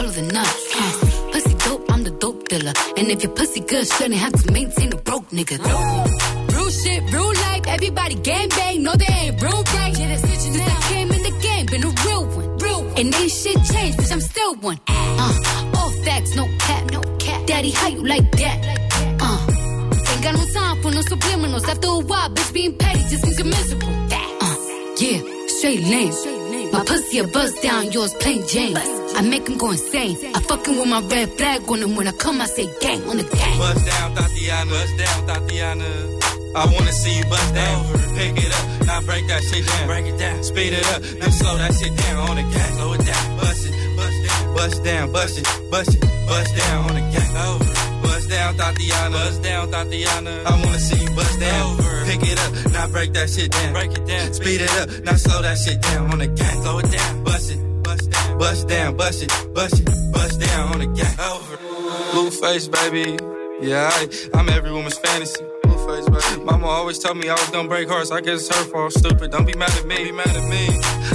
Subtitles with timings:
[0.00, 0.56] swallow the nut.
[0.74, 2.72] Uh, pussy dope, I'm the dope dealer.
[2.96, 5.58] And if your pussy good, shouldn't have to maintain a broke nigga.
[6.54, 8.82] Real shit, real life, everybody gang bang.
[8.82, 9.98] No, they ain't real right.
[9.98, 12.58] Yeah, Since I came in the game, been a real one.
[12.58, 12.98] Real one.
[12.98, 14.80] And ain't shit changed, bitch, I'm still one.
[14.88, 17.46] Uh, all facts, no cap, no cap.
[17.46, 18.58] Daddy, how you like that?
[19.20, 21.68] Uh, ain't got no time for no subliminals.
[21.68, 23.88] After a while, bitch, being petty just means you're miserable.
[23.88, 24.56] Uh,
[24.98, 26.39] yeah, straight lane.
[26.72, 28.76] My pussy a buzz down, yours plain Jane.
[28.76, 30.16] I make him go insane.
[30.34, 33.16] I fucking with my red flag on him when I come, I say gang on
[33.16, 33.58] the gang.
[33.58, 34.70] Bust down, Thotiana.
[34.70, 36.20] Bust down, Thotiana.
[36.54, 37.86] I wanna see you bust down.
[38.16, 39.86] Pick it up, now break that shit down.
[39.86, 40.42] Break it down.
[40.42, 42.72] Speed it up, now slow that shit down on the gang.
[42.74, 43.36] Slow it down.
[43.38, 44.54] Bust it, bust down.
[44.54, 47.36] Bust down, bust it, bust it, bust down on the gang.
[47.36, 47.69] Over.
[48.20, 49.12] Bust down, Thotiana.
[49.12, 50.44] Bust down, Thotiana.
[50.44, 51.70] I wanna see you bust down.
[51.72, 52.04] Over.
[52.04, 53.72] Pick it up, now break that shit down.
[53.72, 54.34] Break it down.
[54.34, 56.60] Speed it up, now slow that shit down on the gang.
[56.60, 57.24] Slow it down.
[57.24, 58.38] Bust it, bust down.
[58.38, 61.16] Bust down, bust it, bust it, bust down on the gang.
[61.18, 61.56] Over.
[62.12, 63.16] Blueface, baby.
[63.66, 65.42] Yeah, I, I'm every woman's fantasy.
[66.44, 68.10] Mama always told me I was gonna break hearts.
[68.10, 68.92] I guess it's her fault.
[68.92, 69.30] Stupid.
[69.30, 69.96] Don't be mad at me.
[70.04, 70.68] Be mad at me.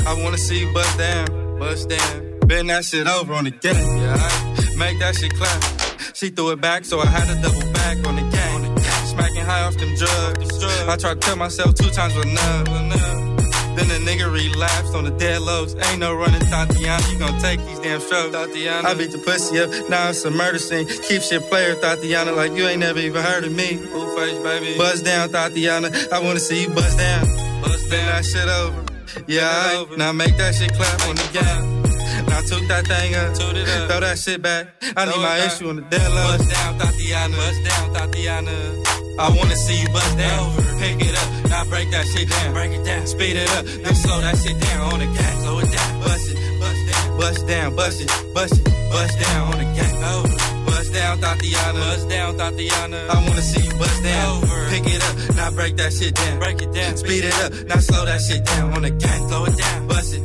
[0.07, 2.39] I wanna see you bust down, bust down.
[2.47, 3.75] Bend that shit over on the gang.
[4.01, 5.74] Yeah, I make that shit clap.
[6.13, 8.77] She threw it back, so I had to double back on the gang.
[9.07, 10.63] Smacking high off them drugs.
[10.87, 13.45] I tried to tell myself two times was enough.
[13.75, 15.75] Then the nigga relapsed on the dead lows.
[15.75, 17.11] Ain't no running, Thotiana.
[17.11, 18.85] You gon' take these damn strokes, Thotiana.
[18.85, 20.87] I beat the pussy up, now it's a murder scene.
[20.87, 23.77] Keep shit player, Thotiana, like you ain't never even heard of me.
[23.77, 24.77] Blueface, baby.
[24.77, 26.11] Buzz down, Thotiana.
[26.11, 27.25] I wanna see you buzz down.
[27.61, 28.05] Buzz down.
[28.07, 28.81] that shit over.
[29.27, 31.84] Yeah, I, now make that shit clap on the gang.
[32.29, 34.67] Now toot that thing up, throw that shit back.
[34.95, 36.37] I need my issue on the dead low.
[36.37, 37.35] Bust down, Thotiana.
[37.35, 39.05] Bust down, Thotiana.
[39.17, 40.39] I wanna see you bust down.
[40.39, 40.61] Over.
[40.79, 42.53] Pick it up, now break that shit down.
[42.53, 45.37] Break it down, speed it up, then slow that shit down on the gang.
[45.41, 49.53] Slow it down, bust it, bust down, bust down, bust it, bust it, bust down
[49.53, 50.03] on the gang.
[50.03, 50.35] Over.
[50.65, 51.79] Bust down, Thotiana.
[51.79, 53.09] Bust down, Thotiana.
[53.09, 54.43] I wanna see you bust down.
[54.43, 54.69] Over.
[54.69, 56.39] Pick it up, now break that shit down.
[56.39, 59.27] Break it down, speed it up, now slow that shit down on the gang.
[59.29, 60.21] Slow it down, bust it,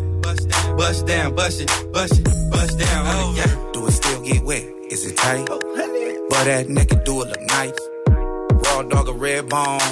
[0.81, 3.73] bust down, bust it, bust it, bust down Oh, yeah.
[3.75, 4.65] Do it still get wet?
[4.91, 5.47] Is it tight?
[5.51, 5.61] Oh,
[6.31, 7.81] but that naked do it look nice.
[8.65, 9.91] Raw dog a red bone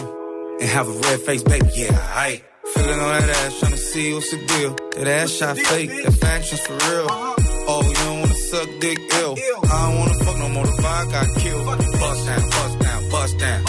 [0.61, 1.69] and have a red face, baby.
[1.75, 4.73] Yeah, I feeling on that ass, trying to see what's the deal.
[4.97, 7.05] That ass shot fake, that faction's for real.
[7.05, 7.35] Uh-huh.
[7.71, 9.35] Oh, you don't wanna suck dick ill.
[9.37, 10.67] I don't wanna fuck no more.
[10.67, 11.67] The vibe got killed.
[12.01, 13.61] Bust down, bust down, bust down.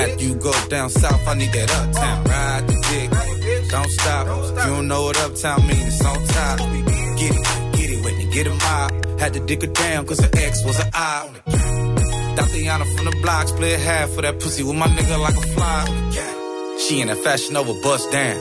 [0.00, 2.24] After you go down south, I need that uptown.
[2.24, 3.08] Ride the dick,
[3.70, 4.26] don't stop.
[4.26, 6.58] You don't know what uptown means, it's on top.
[7.18, 9.20] Get it, get it with me, get a mob.
[9.20, 11.30] Had to dig her down, cause her ex was an eye.
[12.36, 16.08] Tatiana from the block, split half for that pussy with my nigga like a fly.
[16.78, 18.40] She in that fashion over bust down.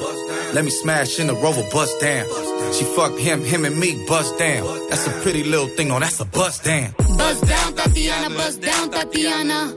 [0.53, 2.25] Let me smash in the rover, bust down.
[2.73, 4.63] She fucked him, him and me, bust down.
[4.89, 6.93] That's a pretty little thing, no, that's a bust down.
[7.17, 9.75] Bust down, Thotiana, bust down, Thotiana.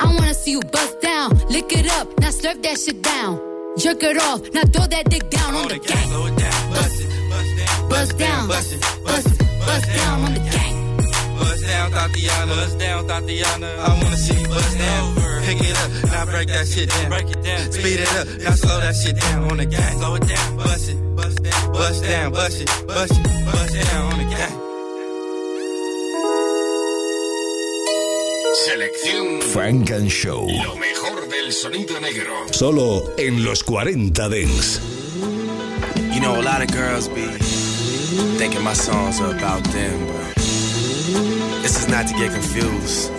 [0.00, 1.38] I wanna see you bust down.
[1.48, 3.49] Lick it up, now slurp that shit down.
[3.78, 6.08] Jerk it off, now throw that dick down on the gang.
[6.08, 7.30] Slow it down, bust it,
[7.88, 10.96] bust down, Bust it, bust it, bust down on the gang.
[11.38, 12.48] Bust down, Thotiana.
[12.48, 13.78] Bust down, Thotiana.
[13.78, 15.14] I wanna see you bust down.
[15.44, 17.08] Pick it up, now break that shit down.
[17.10, 17.72] Break it down.
[17.72, 19.98] Speed it up, now slow that shit down on the gang.
[19.98, 20.56] Slow it down.
[20.56, 24.69] Bust it, bust down, bust down, bust it, bust it, bust down on the gang.
[28.54, 30.48] Selección Frank and Show.
[30.48, 32.32] Lo mejor del sonido negro.
[32.50, 34.80] Solo en los 40 Dents.
[36.12, 37.26] You know, a lot of girls be
[38.38, 40.34] thinking my songs are about them, but
[41.62, 43.12] this is not to get confused.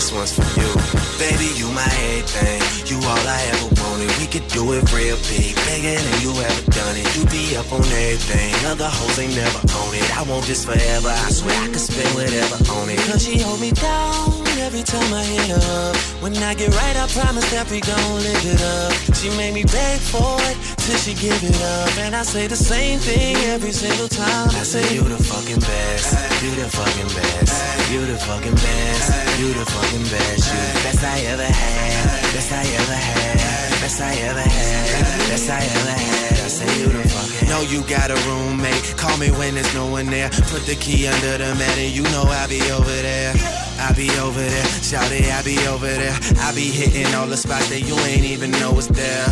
[0.00, 0.72] This one's for you.
[1.18, 2.88] Baby, you my everything.
[2.88, 4.08] You all I ever wanted.
[4.16, 7.04] We could do it real big, bigger than you ever done it.
[7.14, 8.54] You be up on everything.
[8.64, 10.16] Other hoes ain't never on it.
[10.16, 11.10] I want this forever.
[11.10, 12.98] I swear I could spend whatever on it.
[13.12, 15.96] Cause she hold me down every time I hit her up.
[16.22, 18.92] When I get right, I promise that we gon' live it up.
[19.16, 21.96] She made me beg for it till she give it up.
[21.98, 24.48] And I say the same thing every single time.
[24.50, 26.12] I say, You the fucking best.
[26.42, 27.56] You the fucking best.
[27.92, 29.06] You the fucking best.
[29.40, 30.44] You the fucking best.
[30.52, 32.32] You the best I ever had.
[32.36, 33.80] Best I ever had.
[33.80, 35.30] Best I ever had.
[35.30, 36.32] Best I ever had.
[36.44, 37.48] I say, You the fucking.
[37.48, 38.94] Know you got a roommate.
[38.96, 40.28] Call me when there's no one there.
[40.52, 43.69] Put the key under the mat and you know I'll be over there.
[43.80, 46.16] I be over there, shout it, I be over there.
[46.40, 49.26] I be hitting all the spots that you ain't even know was there.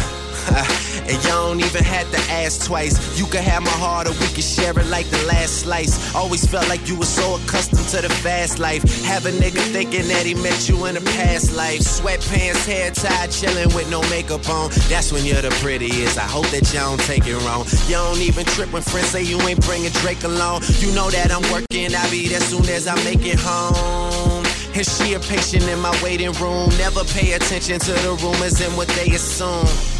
[1.04, 3.18] and you don't even have to ask twice.
[3.18, 6.14] You can have my heart or we can share it like the last slice.
[6.14, 8.82] Always felt like you were so accustomed to the fast life.
[9.04, 11.80] Have a nigga thinking that he met you in a past life.
[11.80, 14.70] Sweatpants, hair tied, chilling with no makeup on.
[14.88, 16.18] That's when you're the prettiest.
[16.18, 17.66] I hope that you don't take it wrong.
[17.86, 20.62] You don't even trip when friends say you ain't bringing Drake along.
[20.78, 24.37] You know that I'm working, I'll be there soon as I make it home.
[24.78, 26.68] And she a patient in my waiting room.
[26.78, 29.97] Never pay attention to the rumors and what they assume.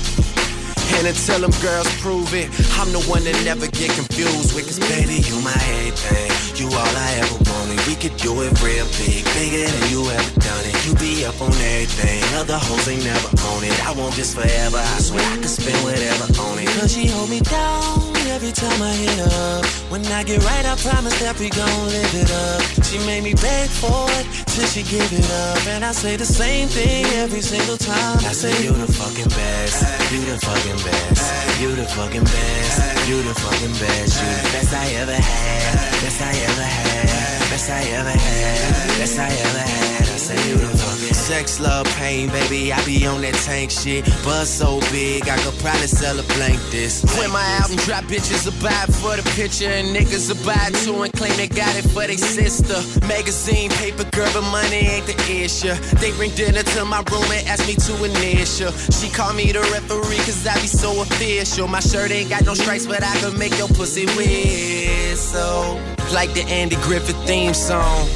[0.97, 2.49] And until them girls prove it,
[2.81, 4.67] I'm the one that never get confused with.
[4.67, 6.31] Cause baby, you my everything.
[6.57, 7.79] You all I ever wanted.
[7.87, 10.75] We could do it real big, bigger than you ever done it.
[10.87, 12.23] You be up on everything.
[12.35, 13.75] Other hoes ain't never on it.
[13.87, 14.79] I want this forever.
[14.79, 16.69] I swear I could spend whatever on it.
[16.79, 19.65] Cause she hold me down every time I hit up.
[19.91, 22.63] When I get right, I promise that we gon' live it up.
[22.87, 25.67] She made me beg for it till she give it up.
[25.67, 28.19] And I say the same thing every single time.
[28.19, 29.98] I say, You the fucking best.
[30.11, 31.48] You the fucking best.
[31.61, 33.09] You the fucking best.
[33.09, 34.23] You the fucking best.
[34.23, 36.03] You the best I ever had.
[36.03, 37.51] Best I ever had.
[37.51, 38.99] Best I ever had.
[38.99, 39.99] Best I ever had.
[40.19, 42.73] I say, You the fucking Sex, love, pain, baby.
[42.73, 44.05] I be on that tank shit.
[44.25, 47.05] Buzz so big, I could probably sell a blank this.
[47.19, 51.03] When my album drop, bitches will buy for the picture, and niggas will buy too
[51.03, 52.79] and claim they got it for their sister.
[53.07, 55.75] Magazine, paper, girl, but money ain't the issue.
[56.01, 58.73] They bring dinner to my room and ask me to initial.
[58.91, 61.48] She call me the referee, cause I be so official.
[61.55, 65.81] Sure, my shirt ain't got no stripes, but I can make your pussy whistle.
[66.13, 68.07] Like the Andy Griffith theme song.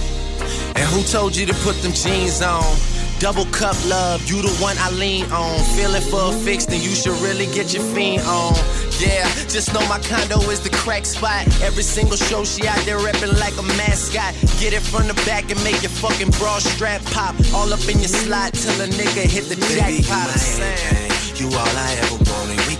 [0.76, 2.62] And who told you to put them jeans on?
[3.18, 5.58] Double cup love, you the one I lean on.
[5.76, 8.54] Feeling for a fix, then you should really get your fiend on.
[9.00, 11.46] Yeah, just know my condo is the crack spot.
[11.62, 14.34] Every single show she out there reppin' like a mascot.
[14.60, 17.34] Get it from the back and make your fucking bra strap pop.
[17.54, 20.28] All up in your slot till a nigga hit the Baby, jackpot.
[21.38, 21.50] you my.
[21.50, 22.71] You all I ever wanted.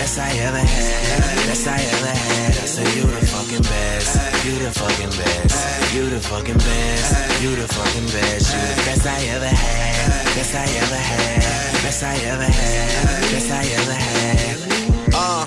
[0.00, 1.46] Best I ever had.
[1.46, 2.56] Best I ever had.
[2.56, 4.46] I say you the fucking best.
[4.46, 5.94] You the fucking best.
[5.94, 7.42] You the fucking best.
[7.42, 8.48] You the fucking best.
[8.48, 10.24] You the best I ever had.
[10.34, 11.82] Best I ever had.
[11.84, 13.30] Best I ever had.
[13.30, 15.12] Best I ever had.
[15.12, 15.44] Uh,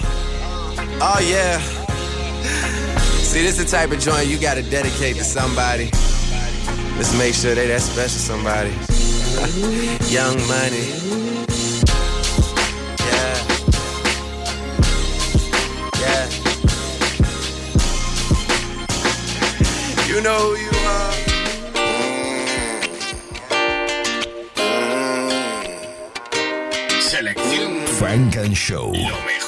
[1.02, 1.58] oh yeah.
[3.26, 5.86] See, this the type of joint you gotta dedicate to somebody.
[6.96, 8.70] Let's make sure they that special somebody.
[10.14, 11.33] Young money.
[20.24, 21.14] Know who you are.
[27.02, 28.94] Selección Frank and Show.
[28.94, 29.43] Lo mejor.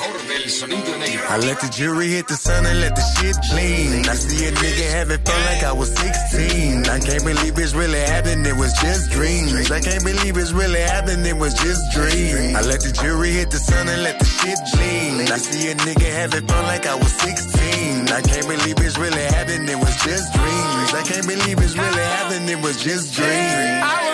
[0.46, 4.06] I let the jury hit the sun and let the shit gleam.
[4.06, 6.86] I see a nigga having fun like I was 16.
[6.86, 9.72] I can't believe it's really happened, it was just dreams.
[9.72, 12.54] I can't believe it's really happened, it was just dreams.
[12.54, 15.26] I let the jury hit the sun and let the shit gleam.
[15.34, 18.14] I see a nigga having fun like I was 16.
[18.14, 20.94] I can't believe it's really happened, it was just dreams.
[20.94, 24.05] I can't believe it's really happened, it was just dreams.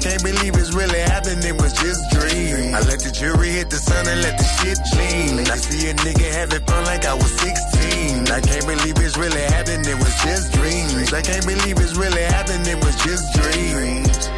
[0.00, 2.72] Can't believe it's really happening, it was just dreams.
[2.72, 5.44] I let the jury hit the sun and let the shit clean.
[5.44, 8.32] I see a nigga having fun like I was 16.
[8.32, 11.12] I can't believe it's really happening, it was just dreams.
[11.12, 14.30] I can't believe it's really happening, it was just dreams.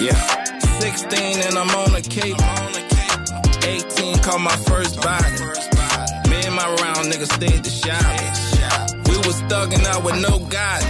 [0.00, 0.16] Yeah.
[0.80, 2.38] 16 and I'm on a cape.
[3.68, 5.36] 18 caught my first body.
[6.30, 8.00] Me and my round niggas stayed to shop.
[9.12, 10.80] We was thugging out with no God.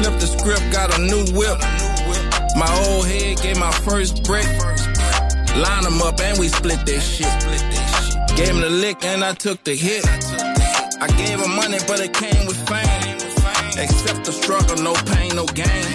[0.00, 1.87] Flip the script, got a new whip.
[2.58, 4.44] My old head gave my first brick.
[4.44, 8.36] Line them up and we split that shit.
[8.36, 10.04] Gave him the lick and I took the hit.
[11.00, 13.14] I gave her money, but it came with fame.
[13.78, 15.86] Accept the struggle, no pain, no gain.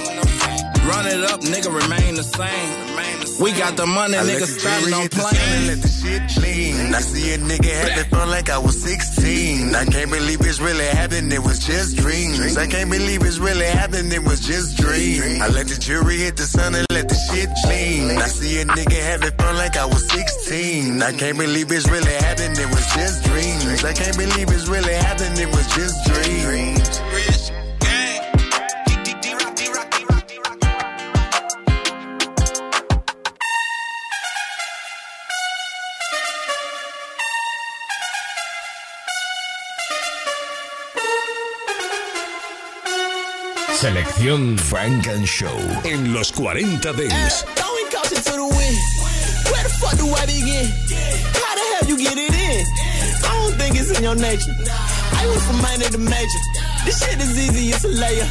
[0.87, 3.12] Run it up, nigga, remain the same.
[3.41, 5.67] We got the money, nigga, starting on plane.
[5.67, 6.93] Let the shit clean.
[6.93, 9.73] I see a nigga having fun like I was 16.
[9.75, 12.57] I can't believe it's really happened, it was just dreams.
[12.57, 15.41] I can't believe it's really happened, it was just dreams.
[15.41, 18.17] I let the jury hit the sun and let the shit clean.
[18.21, 21.01] I see a nigga having fun like I was 16.
[21.01, 23.83] I can't believe it's really happened, it was just dreams.
[23.83, 26.82] I can't believe it's really happened, it was just dreams.
[43.83, 47.13] Selección Funk and Show en los 40 Dents.
[47.13, 48.79] Eh, Throwing caution to the wind.
[49.51, 50.71] Where the fuck do I begin?
[51.35, 52.65] How the hell you get it in?
[53.27, 54.55] I don't think it's in your nature.
[55.19, 56.41] I went from minor to major.
[56.85, 58.23] This shit is easy, it's a layer.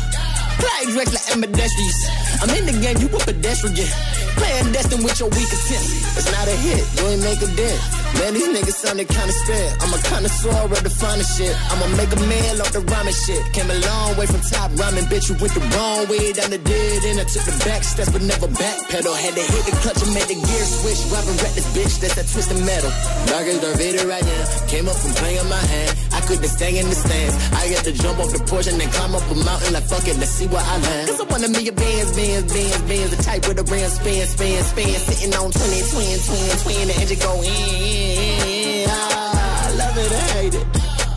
[0.57, 2.09] Fly direct like ambidextrous.
[2.43, 3.87] I'm in the game, you a pedestrian.
[4.35, 5.87] Playing destined with your weak attempt.
[6.19, 8.03] It's not a hit, you ain't make a dent.
[8.19, 9.69] Man, these niggas sounded kinda spit.
[9.81, 11.55] I'm a connoisseur of the finest shit.
[11.71, 13.41] I'ma make a meal off the rhyming shit.
[13.55, 15.31] Came a long way from top rhyming, bitch.
[15.31, 17.21] You went the wrong way down the dead end.
[17.21, 19.15] I took the back steps, but never backpedal.
[19.17, 21.01] Had to hit the clutch and made the gear switch.
[21.15, 21.95] Rapping this bitch.
[22.03, 22.93] That's that twisted metal.
[23.31, 24.43] Dark as Darth Vader right now.
[24.69, 25.97] Came up from playing my hand.
[26.13, 27.35] I couldn't stay in the stands.
[27.55, 30.05] I had to jump off the porch and then climb up a mountain like fuck
[30.07, 30.19] it.
[30.21, 31.09] Let's see where I land.
[31.09, 33.11] Cause I wanna be a bands, bands, bands, bands.
[33.17, 34.95] The type with the ram spin, spin, spin.
[35.07, 36.89] Sitting on 20, twin, twin, twin.
[36.89, 38.87] The engine go in.
[38.89, 40.67] Ah, I love it, I hate it.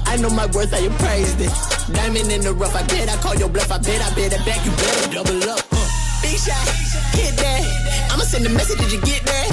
[0.07, 1.51] I know my worth, I appraised it.
[1.93, 4.43] Diamond in the rough, I bet I call your bluff, I bet I bet it
[4.45, 5.59] back, you better double up.
[5.71, 5.87] Uh.
[6.21, 6.67] Big shot,
[7.15, 7.63] hit that.
[8.11, 9.47] I'ma send a message, did you get that?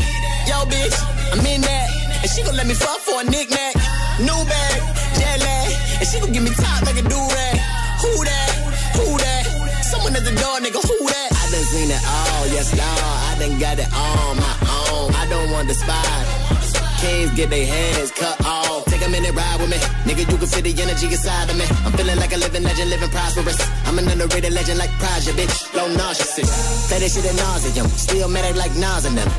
[0.47, 0.97] Yo, bitch,
[1.33, 1.89] I'm in that.
[2.23, 3.75] And she gon' let me fuck for a knick-knack.
[4.21, 4.79] New bag,
[5.19, 5.71] jet lag.
[5.99, 7.59] And she gon' give me top like a do-rag.
[8.03, 8.51] Who that?
[8.99, 9.45] Who that?
[9.83, 11.32] Someone at the door, nigga, who that?
[11.73, 13.01] Seen it all, yes, Lord.
[13.29, 14.55] I done got it on my
[14.93, 15.09] own.
[15.15, 16.53] I don't want the spot
[17.03, 18.85] kings get their hands cut off.
[18.87, 19.79] Take a minute, ride with me.
[20.07, 21.67] Nigga, you can feel the energy inside of me.
[21.85, 23.59] I'm feeling like a living legend, living prosperous.
[23.87, 25.75] I'm an underrated legend like Project, bitch.
[25.75, 26.31] Low nauseous.
[26.89, 27.89] Play this shit at nauseum.
[28.07, 29.31] Still mad at like Nas and them.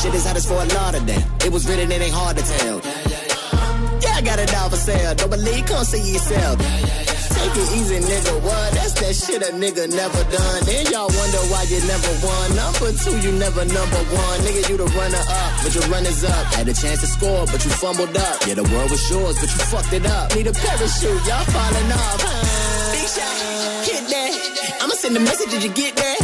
[0.00, 1.22] Shit is hot as for a lot of them.
[1.44, 2.80] It was written, it ain't hard to tell.
[4.02, 5.14] Yeah, I got it all for sale.
[5.14, 6.56] Don't believe, come see yourself.
[7.36, 8.34] Take it easy, nigga.
[8.42, 8.68] What?
[8.72, 10.60] That's that shit a nigga never done.
[10.64, 12.46] Then y'all wonder why you never won.
[12.56, 14.36] Number two, you never number one.
[14.40, 16.44] Nigga, you the runner up, but your runners up.
[16.56, 18.36] Had a chance to score, but you fumbled up.
[18.48, 20.34] Yeah, the world was yours, but you fucked it up.
[20.34, 22.18] Need a parachute, y'all falling off.
[22.92, 23.36] Big shot,
[23.84, 24.32] hit that.
[24.82, 26.18] I'ma send a message, did you get that?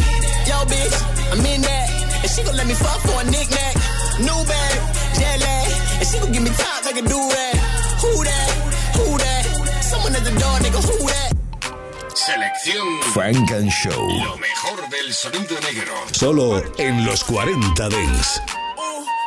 [0.49, 0.97] Yo, bitch,
[1.31, 1.87] I'm in that.
[2.23, 3.75] And she gon' let me fuck for a knick-knack.
[4.19, 4.75] New bag,
[5.19, 5.71] jet lag.
[5.99, 7.57] And she gon' give me top like a do-rag.
[8.01, 8.42] Who that?
[10.73, 11.31] Who that?
[11.53, 12.13] Someone at the door, nigga, who that?
[12.15, 13.91] Selección Funk and Show.
[13.91, 15.93] Lo mejor del sonido negro.
[16.11, 18.41] Solo en los 40 Dents.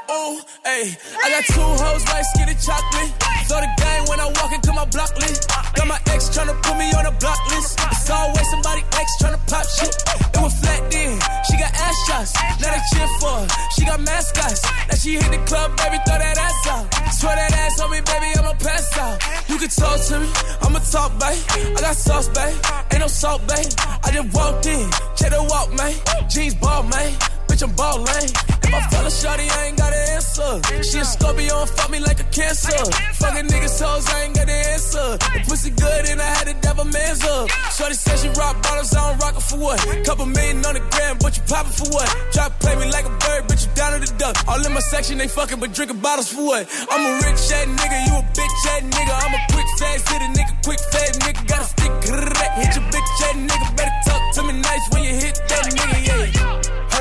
[0.09, 0.97] Ooh, ayy.
[1.23, 3.12] I got two hoes like skinny chocolate.
[3.49, 5.49] Throw the game when I walk into my block list.
[5.75, 7.79] Got my ex tryna put me on a block list.
[7.93, 9.95] It's always somebody ex tryna pop shit.
[10.35, 11.19] It was flat then.
[11.47, 12.33] She got ass shots.
[12.61, 13.47] Now they cheer for her.
[13.75, 14.62] She got mascots.
[14.88, 16.87] Now she hit the club, baby, throw that ass out.
[17.15, 19.36] Swear that ass on me, baby, I'ma pass out.
[19.56, 20.28] You can talk to me,
[20.60, 21.40] I'ma talk, babe.
[21.78, 22.54] I got sauce, babe.
[22.92, 23.72] Ain't no salt, babe.
[24.04, 25.94] I just walked in, check the walk, man.
[26.28, 27.36] Jeans ball, man.
[27.56, 28.28] Bitch, I'm ballin'.
[28.68, 30.60] If I fell a shawty, I ain't got an answer.
[30.84, 32.76] She a Scorpio and fuck me like a cancer.
[33.16, 35.16] Fuckin' niggas hoes, I ain't got an answer.
[35.16, 37.48] The pussy good and I had to dab a man's up.
[37.72, 39.80] Shorty said she rock bottles, I don't rock it for what?
[40.04, 42.08] Couple million on the gram, but you poppin' for what?
[42.32, 44.36] Drop play me like a bird, bitch, you down to the duck.
[44.46, 46.68] All in my section, they fuckin', but drinkin' bottles for what?
[46.92, 49.14] I'm a rich ass nigga, you a bitch ass nigga.
[49.16, 51.40] I'm a quick fast hit a nigga, quick fast nigga.
[51.48, 53.66] Got a stick, hit your bitch ass nigga.
[53.80, 56.05] Better talk to me nice when you hit that nigga.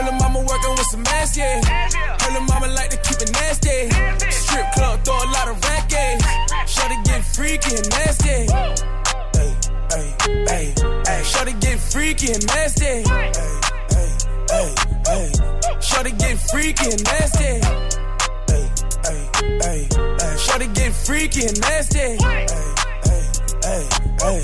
[0.06, 1.60] Her mama working with some ass, yeah.
[2.22, 3.90] Her mama like to keep it nasty.
[4.30, 6.22] Strip club, throw a lot of racket.
[6.70, 8.46] Shorty get freaky and nasty.
[9.34, 9.56] Hey,
[9.90, 10.74] hey, hey,
[11.08, 11.24] hey.
[11.24, 12.86] Shorty get freaky and nasty.
[12.86, 13.32] Hey,
[13.90, 14.10] hey,
[14.52, 14.76] hey,
[15.08, 15.32] hey.
[15.82, 17.54] Shorty get freaky and nasty.
[18.46, 18.70] Hey,
[19.06, 19.30] hey,
[19.64, 19.88] hey,
[20.22, 20.38] hey.
[20.38, 22.18] Shorty get freaky and nasty.
[22.22, 22.46] Hey,
[23.66, 23.86] hey,
[24.22, 24.42] hey.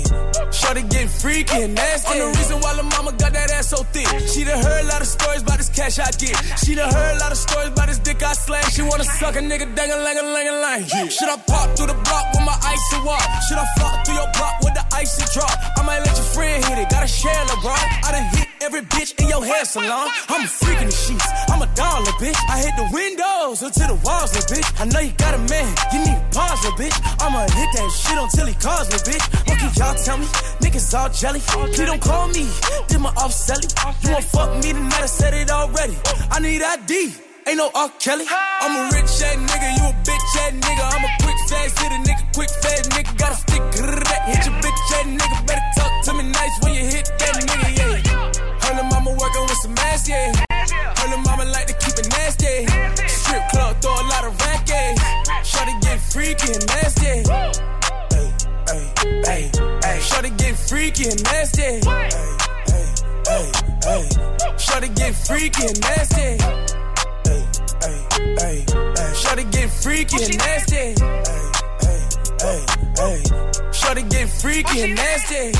[0.52, 2.12] Shorty get freaky and nasty.
[2.12, 4.06] I'm the reason why the mama got that ass so thick.
[4.28, 6.36] She done heard a lot of stories about this cash I get.
[6.62, 8.64] She done heard a lot of stories about this dick I slang.
[8.70, 10.80] She wanna suck a nigga dang a lang a lang a lang.
[11.08, 13.24] Should I pop through the block with my ice and walk?
[13.48, 15.50] Should I flop through your block with the ice icy drop.
[15.78, 16.88] I might let your friend hit it.
[16.88, 17.84] Gotta share, LeBron.
[18.06, 20.08] I done hit every bitch in your hair salon.
[20.28, 21.26] I'm a freak in the sheets.
[21.50, 22.38] I'm a dollar, bitch.
[22.48, 24.68] I hit the windows until the walls, little bitch.
[24.80, 25.68] I know you got a man.
[25.92, 26.96] You need pause, little bitch.
[27.18, 29.11] I'ma hit that shit until he calls, little bitch.
[29.46, 30.26] What can y'all tell me?
[30.60, 31.40] Niggas all jelly.
[31.40, 32.48] Please don't call me.
[32.88, 33.70] Did my off selling.
[34.02, 35.02] You won't fuck me tonight.
[35.02, 35.96] I said it already.
[36.30, 37.14] I need ID.
[37.46, 37.90] Ain't no R.
[37.98, 38.24] Kelly.
[38.30, 40.84] I'm a rich ass nigga, you a bitch ass nigga.
[40.94, 43.18] I'm a quick fast hit a nigga, quick fast nigga.
[43.18, 43.62] Got a stick,
[44.30, 45.46] hit your bitch ass nigga.
[45.46, 48.76] Better talk to me nice when you hit that nigga, yeah.
[48.76, 50.30] Her mama working with some ass, yeah.
[51.02, 52.66] Her mama like to keep it nasty.
[53.08, 54.94] Strip club, throw a lot of rack, yeah.
[55.42, 56.81] Shorty get freaky and nasty.
[60.22, 61.62] Shorty get freaky and nasty.
[61.62, 62.10] Hey,
[62.68, 62.86] hey,
[63.26, 63.50] hey,
[63.82, 64.56] hey.
[64.56, 66.38] Shorty get freaky and nasty
[67.26, 67.46] hey,
[67.82, 68.64] hey,
[68.96, 69.14] hey.
[69.14, 70.76] Shorty get freaky and nasty.
[70.76, 70.94] Hey,
[71.82, 72.02] hey,
[72.40, 72.64] hey,
[72.96, 73.72] hey.
[73.72, 75.52] Shorty get freaky and nasty.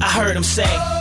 [0.00, 0.95] I heard him say,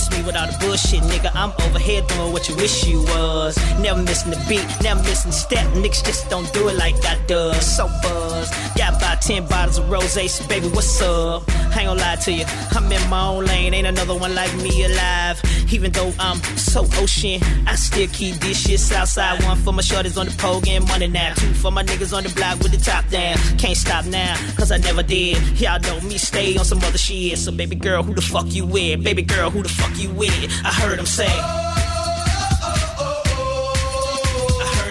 [0.00, 1.30] miss me without the bullshit, nigga.
[1.34, 3.56] I'm over here doing what you wish you was.
[3.80, 5.66] Never missing the beat, never missing step.
[5.74, 7.64] Niggas just don't do it like I does.
[7.76, 8.50] So buzz.
[8.76, 11.42] Got about 10 bottles of rose, so baby, what's up?
[11.48, 14.54] I ain't gonna lie to you, I'm in my own lane, ain't another one like
[14.56, 15.40] me alive.
[15.70, 19.42] Even though I'm so ocean, I still keep this shit outside.
[19.44, 21.34] One for my shorties on the pole, getting money now.
[21.34, 23.36] Two for my niggas on the block with the top down.
[23.58, 25.38] Can't stop now, cause I never did.
[25.60, 27.38] Y'all know me, stay on some other shit.
[27.38, 29.04] So, baby girl, who the fuck you with?
[29.04, 30.50] Baby girl, who the fuck you with?
[30.64, 31.26] I heard say.
[31.26, 31.80] I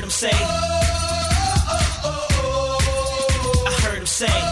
[0.09, 0.31] say.
[3.65, 4.48] I heard him say.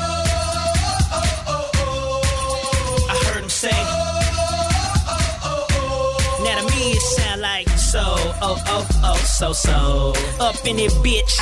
[8.39, 10.13] Oh, oh, oh, so, so.
[10.39, 11.37] Up in it, bitch.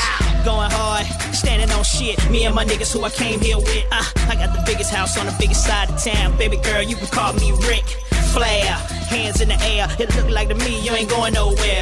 [0.45, 2.17] Going hard, standing on shit.
[2.29, 3.85] Me and my niggas who I came here with.
[3.91, 6.37] Uh, I got the biggest house on the biggest side of town.
[6.37, 7.83] Baby girl, you can call me Ric
[8.31, 8.71] Flair.
[9.11, 11.74] Hands in the air, it look like to me you ain't going nowhere.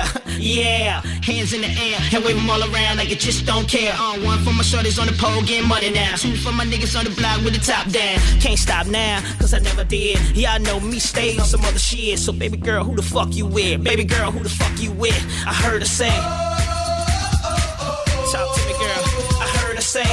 [0.44, 3.94] Yeah, hands in the air, and wave them all around like you just don't care.
[3.94, 6.16] On uh, one for my shorties on the pole, getting money now.
[6.18, 8.20] Two for my niggas on the block with the top down.
[8.42, 10.20] Can't stop now, cause I never did.
[10.36, 12.20] Y'all know me, stay on some other shit.
[12.20, 13.84] So baby girl, who the fuck you with?
[13.84, 15.18] Baby girl, who the fuck you with?
[15.48, 16.12] I heard her say.
[18.32, 19.04] Talk to me, girl.
[19.40, 20.04] I heard her say.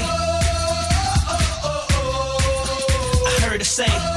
[3.26, 4.09] I heard her say.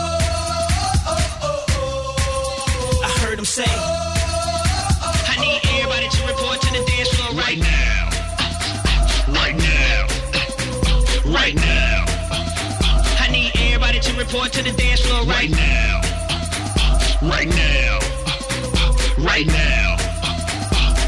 [14.23, 16.01] Report to the dance floor right now.
[17.21, 17.99] Right now.
[19.17, 19.97] Right now.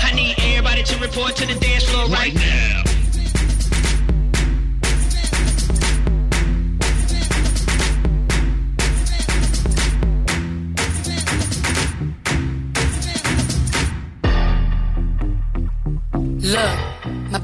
[0.01, 2.84] I need everybody to report to the dance floor right now.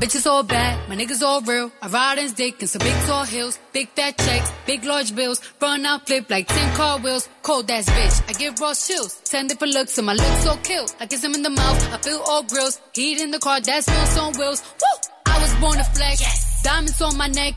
[0.02, 1.72] My bitch is all bad, my niggas all real.
[1.80, 5.40] I ride in dick in some big tall hills, big fat checks, big large bills.
[5.62, 7.30] Run out, flip like 10 car wheels.
[7.44, 9.22] Cold ass bitch, I give raw chills.
[9.26, 10.88] 10 different looks, and my looks so kill.
[11.00, 12.82] I kiss him in the mouth, I feel all grills.
[12.94, 14.64] Heat in the car, that's wheels on wheels.
[14.82, 15.10] Woo!
[15.28, 16.20] I was born to flex.
[16.20, 16.64] Yes.
[16.64, 17.54] Diamonds on my neck.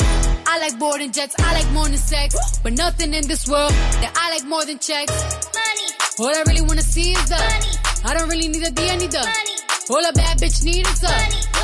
[0.47, 2.59] I like boarding jets, I like more than sex.
[2.63, 5.15] But nothing in this world that I like more than checks.
[5.57, 5.89] Money.
[6.19, 7.73] All I really wanna see is the money.
[8.05, 9.57] I don't really need a D, I need the money.
[9.89, 11.64] All a bad bitch need is a.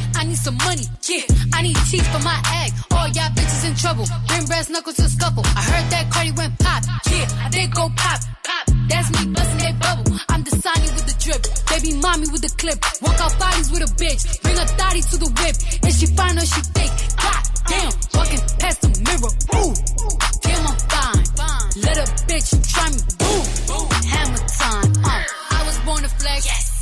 [0.41, 1.21] Some money, yeah.
[1.53, 2.33] I need teeth for my
[2.65, 2.73] egg.
[2.89, 4.05] All y'all bitches in trouble.
[4.27, 5.43] Bring brass knuckles to scuffle.
[5.45, 7.49] I heard that Cardi went pop, yeah.
[7.49, 8.65] Did go pop, pop.
[8.89, 10.17] That's me busting that bubble.
[10.29, 11.45] I'm the Sonny with the drip.
[11.69, 12.79] Baby mommy with the clip.
[13.03, 14.41] Walk out bodies with a bitch.
[14.41, 15.55] Bring a thotty to the whip.
[15.85, 16.89] And she fine or she thick.
[17.21, 19.29] God damn, walking past the mirror.
[19.61, 19.77] Ooh,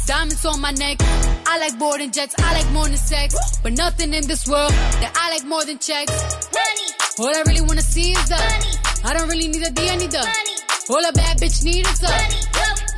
[0.10, 0.98] Diamonds on my neck.
[1.46, 2.34] I like boarding jets.
[2.40, 3.36] I like more than sex.
[3.62, 6.12] But nothing in this world that I like more than checks.
[6.50, 6.88] Money.
[7.20, 8.74] All I really wanna see is the money.
[9.06, 10.56] I don't really need a D, I need the money.
[10.90, 12.42] All a bad bitch need is the money.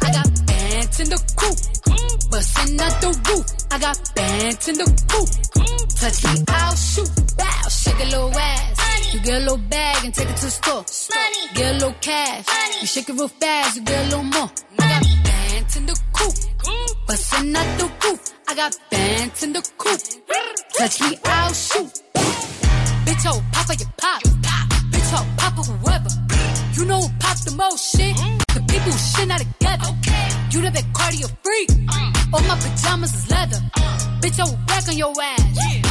[0.08, 1.58] I got pants in the coop.
[2.32, 3.46] Bustin' out the roof.
[3.72, 5.30] I got pants in the coop.
[6.00, 7.12] Touch me, I'll shoot.
[7.36, 9.14] Bow, shake a little ass.
[9.14, 10.86] You get a little bag and take it to the store.
[11.12, 11.44] Money.
[11.56, 12.46] Get a little cash.
[12.80, 14.50] You shake it real fast, you get a little more.
[14.80, 15.22] I got
[15.62, 16.34] bands in the coop.
[17.08, 18.34] Bustin' out the roof.
[18.48, 20.00] I got bands in the coop.
[20.78, 22.02] Touch me, I'll shoot.
[23.06, 24.22] Bitch, oh, papa, you pop.
[24.92, 26.10] Bitch, oh, papa, whoever.
[26.74, 28.16] You know who pop the most shit?
[28.54, 30.41] The people who shit not together.
[30.52, 31.70] You the big cardio freak.
[32.34, 33.60] All my pajamas is leather.
[34.20, 35.48] Bitch, I will back on your ass.
[35.56, 35.82] Yeah.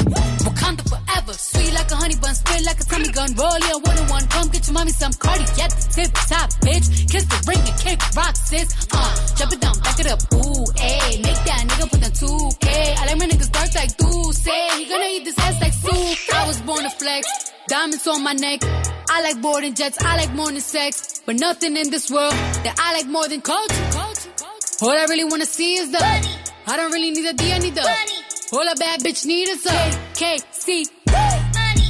[0.45, 1.33] Wakanda forever.
[1.33, 3.33] Sweet like a honey bun, spit like a tummy gun.
[3.41, 4.27] Roll ya one on one.
[4.29, 6.87] Come get your mommy some cardi at the tip top, bitch.
[7.09, 8.69] Kiss the ring and kick rock, sis.
[8.93, 10.21] Uh, jump it down, back it up.
[10.37, 11.25] Ooh, ayy.
[11.25, 12.67] Make that nigga put the 2K.
[13.01, 13.97] I like my niggas dark like
[14.37, 14.69] say.
[14.77, 16.35] He gonna eat this ass like soup.
[16.37, 17.25] I was born to flex.
[17.67, 18.61] Diamonds on my neck.
[19.09, 19.97] I like boarding jets.
[20.05, 21.23] I like than sex.
[21.25, 22.33] But nothing in this world
[22.65, 23.89] that I like more than culture.
[23.93, 24.40] culture.
[24.83, 26.35] All I really wanna see is the money.
[26.67, 28.21] I don't really need a D, I need the money.
[28.53, 29.71] All a bad bitch need is a
[30.15, 30.87] KC.
[31.13, 31.87] Money.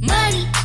[0.00, 0.46] Money.
[0.46, 0.59] Money.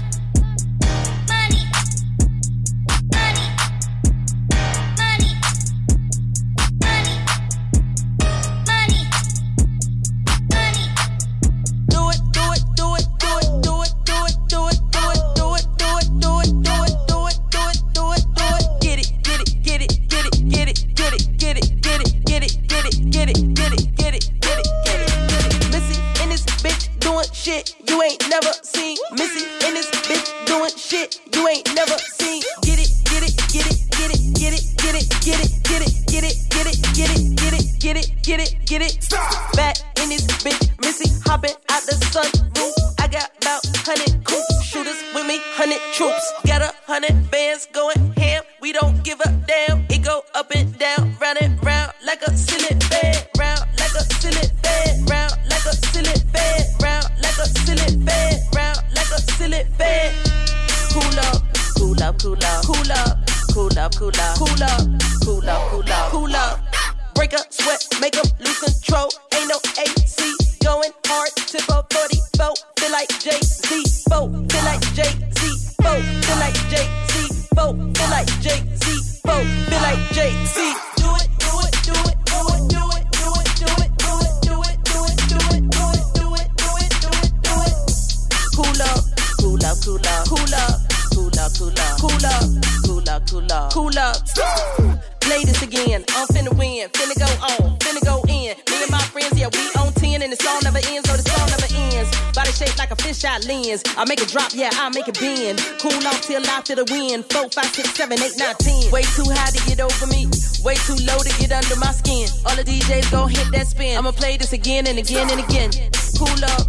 [106.76, 107.26] The wind.
[107.32, 108.92] Four, five, six, seven, eight, nine, ten.
[108.92, 110.28] Way too high to get over me,
[110.64, 112.28] way too low to get under my skin.
[112.46, 113.98] All the DJs gon' hit that spin.
[113.98, 115.72] I'ma play this again and again and again.
[116.20, 116.68] Cool up.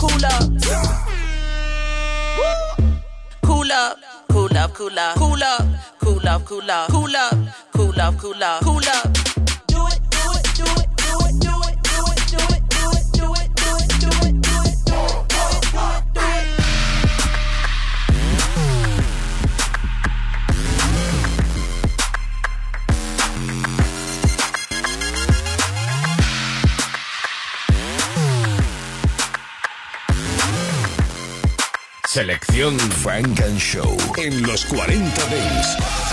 [0.00, 0.48] Cool up.
[3.44, 3.98] Cool up.
[4.28, 5.66] Cool up, cool up, cool up,
[6.00, 7.36] cool up, cool up, cool up,
[7.72, 9.21] cool up, cool up, cool up.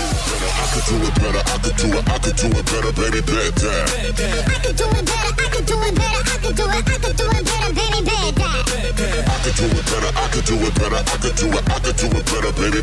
[0.00, 1.42] Better, I could do it, better
[2.08, 3.60] I could do it better, baby bad
[9.28, 11.78] I could do a better I could do it better I could do it I
[11.84, 12.80] could do it better baby,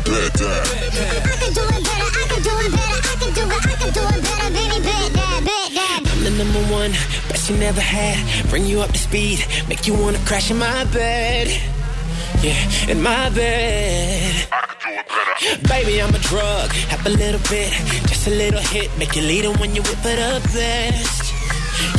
[4.86, 6.06] bet that, bet that.
[6.06, 6.92] I'm the number one,
[7.28, 8.48] best you never had.
[8.48, 11.77] Bring you up to speed, make you wanna crash in my bed.
[12.40, 14.46] Yeah, in my bed.
[15.68, 17.72] Baby, I'm a drug, have a little bit,
[18.06, 21.34] just a little hit, make you lead when you whip it up best.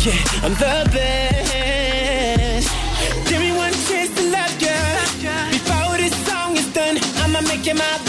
[0.06, 2.70] Yeah, I'm the best.
[3.28, 5.50] Give me one chance to love ya.
[5.52, 8.00] Before this song is done, I'ma make you my.
[8.00, 8.09] My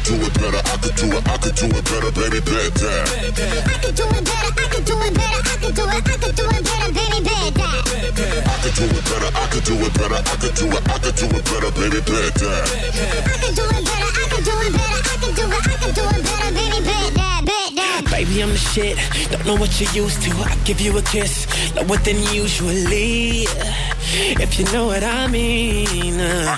[0.00, 1.76] could do it better, I could do it I could do it, I could do
[1.76, 3.08] it better, baby, bet that.
[3.10, 6.16] I could do it better, I could do it better, I could do it, I
[6.16, 7.84] could do it better, baby, bet that.
[8.40, 10.98] I could do it better, I could do it better, I could do it, I
[11.00, 12.64] could do it better, baby, bet that.
[13.20, 15.76] I could do it better, I could do it better, I could do it, I
[15.80, 18.00] could do it better, baby, bet that, bet that.
[18.10, 18.96] Baby, I'm the shit.
[19.30, 20.30] Don't know what you're used to.
[20.48, 21.44] I give you a kiss,
[21.76, 23.44] lower than usually.
[24.40, 26.20] If you know what I mean.
[26.20, 26.56] Uh.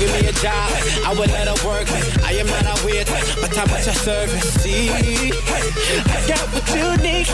[0.00, 0.70] Give me a job.
[1.04, 1.86] I would let her work.
[2.24, 3.06] I am not a weird,
[3.38, 4.48] but I'm at your service.
[4.62, 7.26] See, I got what you need.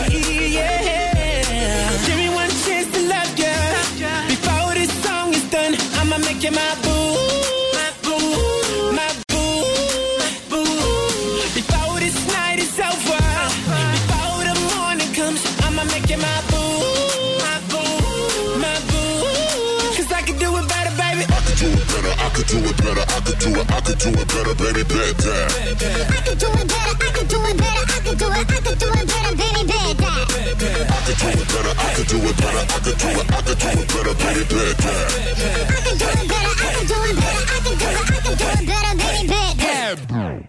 [0.51, 2.05] Yeah.
[2.05, 3.55] Give me one chance to love you.
[4.27, 6.96] Before this song is done, I'ma make you my boo.
[23.37, 25.51] Could do it, I could do it better, baby, bet that.
[26.09, 28.43] I could do it better, I could do it better, I could do it, I
[28.43, 30.25] could do it better, baby, bet that.
[30.47, 33.41] I could do it better, I could do it better, I could do it, I
[33.41, 35.07] could do it better, baby, bet that.
[35.17, 38.15] I could do it better, I could do it better, I could do it, I
[38.17, 40.46] could do it better, baby, bet that.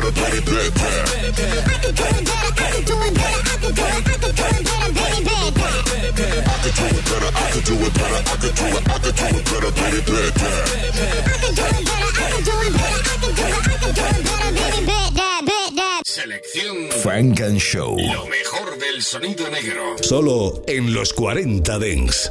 [0.00, 1.64] Could do it better, baby, bet that.
[1.64, 4.02] I could do it better, I could do it better, I could do it, I
[4.04, 5.74] could do it better, baby, bet that.
[5.74, 8.98] I could do it better, I could do it better, I could do it, I
[8.98, 10.64] could do it better, baby, bet that.
[10.74, 13.72] I could do it better, I could do it better, I could do it, I
[13.78, 16.00] could do it better, baby, bet that, bet that.
[16.04, 17.96] Selección Frank and Show.
[17.96, 19.96] Lo mejor del sonido negro.
[20.00, 22.30] Solo en los 40 Dents.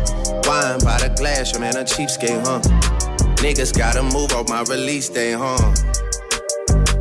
[0.47, 2.59] Wine by the glass, your man a cheapskate, huh?
[3.37, 5.57] Niggas gotta move off my release day, huh?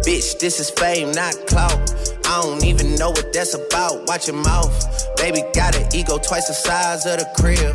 [0.05, 1.79] Bitch, this is fame, not clout.
[2.27, 4.07] I don't even know what that's about.
[4.07, 4.73] Watch your mouth.
[5.17, 7.75] Baby got an ego twice the size of the crib.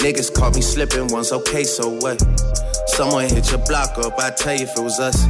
[0.00, 2.20] Niggas caught me slipping once, okay, so what?
[2.88, 5.26] Someone hit your block up, I tell you if it was us.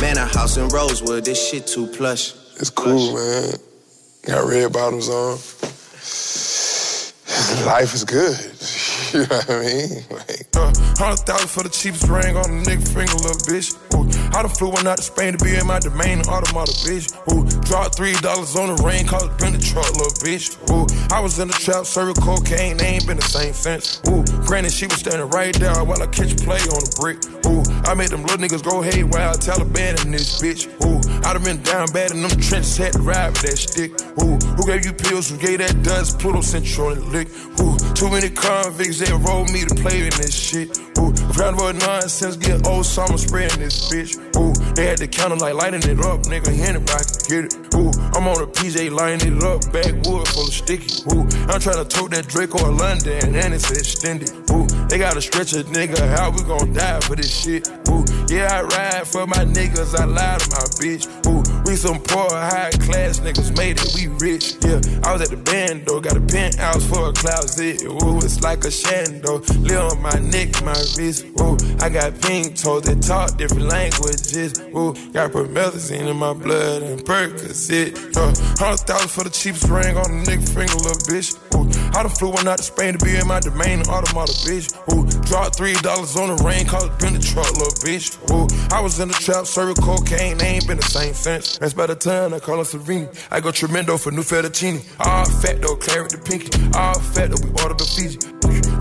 [0.00, 2.32] Man, a house in Rosewood, this shit too plush.
[2.56, 3.52] It's cool, man.
[4.26, 5.38] Got red bottoms on.
[7.66, 8.36] Life is good.
[9.10, 10.04] You know what I mean?
[10.08, 13.74] Like, Uh, hundred thousand for the cheapest ring on the nigga finger, little bitch.
[13.90, 17.10] Ooh, I done flew one out to Spain to be in my domain, automata, bitch.
[17.32, 20.54] Ooh, dropped three dollars on the rain, called it been the truck, little bitch.
[20.70, 24.00] Ooh, I was in the trap, serving cocaine, they ain't been the same since.
[24.08, 27.18] Ooh, granted, she was standing right there while I catch play on the brick.
[27.46, 30.70] Ooh, I made them little niggas go haywire, Taliban in this bitch.
[30.86, 33.92] Ooh, I done been down bad in them trenches, had to ride with that stick.
[34.18, 35.30] Ooh, who gave you pills?
[35.30, 36.18] Who gave that dust?
[36.18, 37.28] Pluto on the lick.
[37.62, 40.76] Ooh, too many convicts, they rolled me to play in this shit.
[40.98, 44.18] Ooh, round about nonsense, get old summer spreading this bitch.
[44.34, 47.54] Ooh, they had the counter like lighting it up, nigga, anybody can get it.
[47.78, 51.06] Ooh, I'm on a PJ lining it up, backwood full of sticky.
[51.14, 54.34] Ooh, I'm trying to tote that Drake or London, and it's extended.
[54.50, 57.70] Ooh, they gotta stretch a nigga, how we gon' die for this shit?
[57.86, 61.19] Ooh, yeah, I ride for my niggas, I lie to my bitch.
[61.26, 64.80] Ooh, we some poor, high class niggas made it, we rich, yeah.
[65.04, 67.82] I was at the band though, got a penthouse for a closet.
[67.84, 69.40] Ooh, it's like a shando.
[69.64, 71.26] Live on my neck, my wrist.
[71.40, 74.60] Ooh, I got pink toes that talk different languages.
[74.76, 78.16] Ooh, got promethazine in my blood and Percocet.
[78.16, 81.36] Uh, hundred thousand for the cheapest ring on the nigga finger, little bitch.
[81.54, 84.74] Ooh, I done flew one out to Spain to be in my domain, automata, bitch.
[84.92, 88.14] Ooh, dropped three dollars on the rain, called it been the truck, little bitch.
[88.30, 91.58] Ooh, I was in the trap, serving cocaine, they ain't been the same since.
[91.58, 93.08] That's by the time I call her Serene.
[93.30, 94.80] I go tremendo for new fettuccine.
[95.00, 96.50] All fat though, claret the pinky.
[96.76, 98.18] All fat though, we order the Fiji.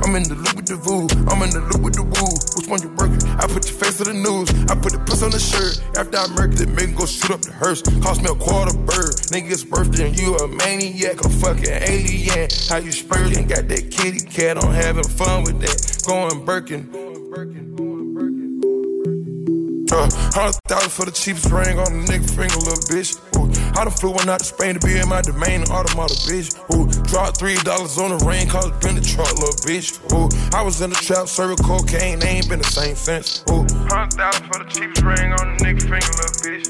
[0.02, 2.32] I'm in the loop with the voo, I'm in the loop with the woo.
[2.56, 3.22] Which one you working?
[3.38, 5.84] I put your face to the news, I put the puss on the shirt.
[5.98, 7.82] After I murdered it, make go shoot up the hearse.
[8.02, 9.14] Cost me a quarter bird.
[9.30, 12.50] Nigga's birthday and you a maniac, a fucking alien.
[12.70, 13.48] How you spurting?
[13.48, 15.78] Got that kitty cat, I'm having fun with that.
[16.08, 16.90] Going Birkin.
[19.92, 23.18] Uh, hundred thousand for the cheapest ring on the nigga finger, little bitch.
[23.34, 26.54] Ooh, I done flew one out to Spain to be in my domain, automata, bitch.
[26.76, 29.98] Ooh, dropped three dollars on the rain, cause it been the truck, little bitch.
[30.14, 33.42] Ooh, I was in the trap, serving cocaine, they ain't been the same since.
[33.50, 36.70] Ooh, hundred thousand for the cheapest ring on the nigga finger, little bitch.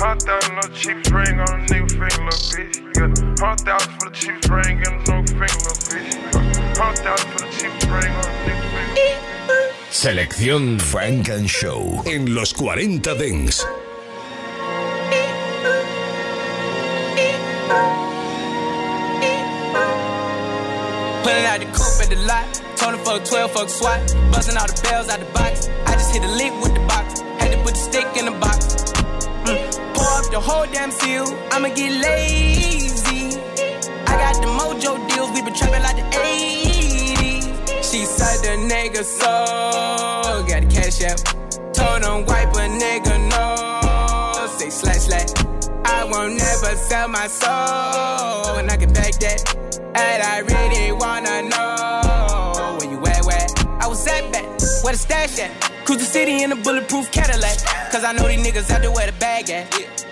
[0.00, 2.76] Hundred thousand on the cheapest ring on the nigga finger, little bitch.
[3.00, 3.08] Yeah,
[3.40, 6.12] hundred thousand for the cheapest ring on the nigga finger, little bitch.
[6.76, 8.69] Hundred thousand for the cheapest ring on the nigga.
[10.00, 13.62] Selección Funk and Show en los 40 Dance.
[21.22, 22.62] Pulling out the coupe at the lot.
[22.78, 24.00] Told him fuck 12, fuck SWAT.
[24.32, 25.68] Busting all the bells out the box.
[25.84, 27.20] I just hit a lick with the box.
[27.38, 28.76] Had to put the stick in the box.
[29.44, 29.94] Mm.
[29.94, 31.26] Pour up the whole damn seal.
[31.52, 33.36] I'ma get lazy.
[34.06, 35.30] I got the mojo deals.
[35.32, 36.29] We been trapping like the 80s.
[37.90, 40.46] She said the nigga so.
[40.46, 41.18] Got the cash out.
[41.74, 44.46] Told him wipe a nigga no.
[44.58, 45.30] Say slash slash.
[45.84, 48.58] I won't never sell my soul.
[48.58, 49.42] And I can back that.
[49.96, 53.46] And I really wanna know where you at, where
[53.80, 54.44] I was at back,
[54.84, 55.50] where the stash at.
[55.84, 57.58] Cruise the city in a bulletproof Cadillac.
[57.90, 59.66] Cause I know these niggas out there where the bag at.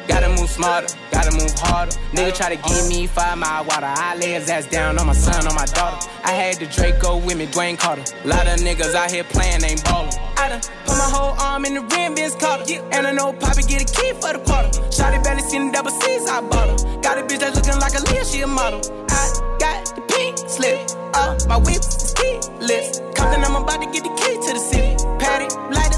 [0.08, 1.92] Gotta move smarter, gotta move harder.
[2.12, 3.86] Nigga try to give me five mile water.
[3.86, 6.08] I lay his ass down on my son, on my daughter.
[6.24, 8.02] I had the Draco with me, Dwayne Carter.
[8.24, 10.10] Lot of niggas out here playing, ain't ballin'.
[10.36, 12.64] I done put my whole arm in the rim, Vince Carter.
[12.92, 14.70] And I know Poppy get a key for the quarter.
[14.88, 17.00] Shotty barely seen the double C's, I bought her.
[17.00, 18.80] Got a bitch that's looking like Aaliyah, she a model.
[19.10, 20.88] I got the pink slip.
[21.12, 23.00] Uh, my whip is keyless.
[23.14, 24.96] Compton, I'm about to get the key to the city.
[25.18, 25.97] Patty, light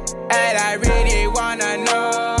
[0.33, 2.40] And I really wanna know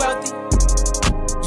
[0.00, 0.32] wealthy.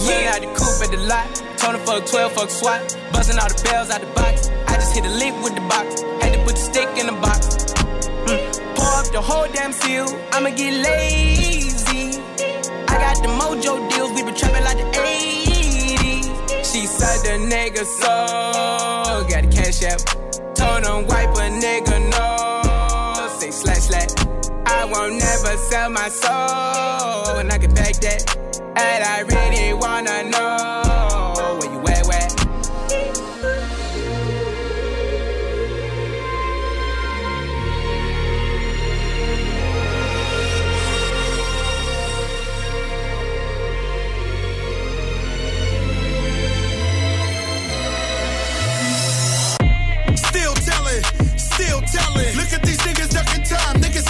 [0.06, 1.28] Yeah, I had the coupe at the lot.
[1.64, 2.82] Him fuck 12, fuck SWAT.
[3.14, 4.50] Busting all the bells out the box.
[4.68, 6.02] I just hit a lick with the box.
[6.22, 7.42] Had to put the stick in the box.
[8.28, 8.76] Mm.
[8.76, 10.08] Pour up the whole damn seal.
[10.34, 12.20] I'ma get lazy.
[12.92, 14.12] I got the mojo deals.
[14.12, 16.26] We been trapping like the 80s.
[16.70, 18.14] She said the nigga so.
[19.32, 20.02] Got the cash out.
[20.56, 22.03] Told him wipe a nigga
[25.58, 27.38] sell my soul.
[27.40, 28.38] And I back that.
[28.76, 32.30] And I really wanna know where you at, where?
[50.16, 51.04] Still telling,
[51.38, 52.36] still telling.
[52.38, 54.03] Look at these niggas ducking time, niggas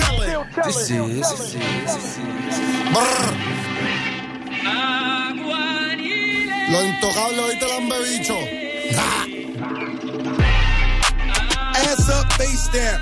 [0.00, 0.46] telling.
[0.64, 2.18] This is.
[2.94, 3.50] Brr.
[6.70, 8.38] Lo intocable ahorita lo han bebicho.
[11.74, 13.00] Ass up, face down.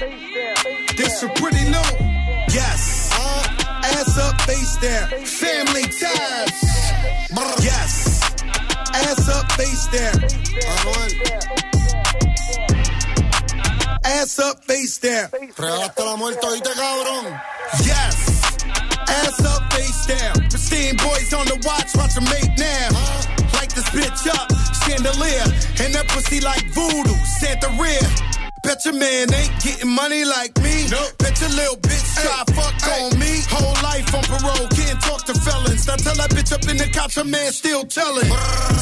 [0.96, 1.90] This for pretty new.
[2.48, 3.10] Yes.
[3.12, 3.44] Uh,
[3.84, 5.08] ass up, face down.
[5.26, 6.58] Family ties.
[7.62, 8.32] Yes.
[8.94, 10.18] Ass up, face down.
[14.08, 15.28] Ass up, face down.
[15.30, 17.26] Regalaste la muerte, oíste, cabrón.
[17.84, 18.64] Yes.
[19.06, 20.48] Ass up, face down.
[20.48, 22.88] Pristine boys on the watch, watch them make now.
[23.52, 24.48] Light this bitch up,
[24.80, 25.44] chandelier.
[25.84, 28.00] And that pussy like voodoo, Santería.
[28.62, 30.88] Bet your man ain't getting money like me.
[30.88, 31.12] Nope.
[31.18, 33.44] Bet your little bitch try fuck on me.
[33.52, 35.86] Whole life on parole, can't talk to felons.
[35.86, 38.24] Now tell that bitch up in the couch, a man still telling.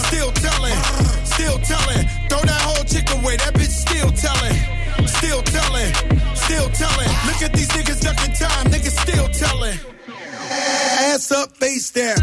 [0.07, 0.79] Still telling,
[1.27, 2.07] still telling.
[2.31, 4.76] Throw that whole chick away, that bitch still telling.
[5.07, 5.95] Still telling,
[6.35, 7.09] still telling.
[7.27, 9.79] Look at these niggas ducking time, niggas still telling.
[10.49, 12.17] Ass up, face down.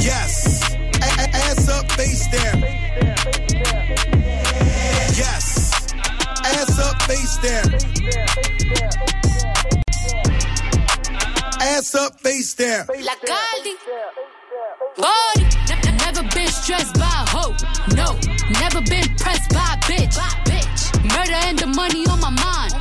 [0.00, 0.74] Yes.
[1.02, 2.60] Ass up, face down.
[5.16, 5.94] Yes.
[6.44, 7.74] Ass up, face down.
[11.60, 12.86] Ass up, face down.
[12.88, 13.74] La Caldi.
[14.96, 15.46] Body.
[16.04, 17.54] Never been stressed by a hoe.
[17.94, 18.18] No.
[18.60, 19.01] Never been
[20.44, 20.82] bitch.
[21.02, 22.72] Murder and the money on my mind.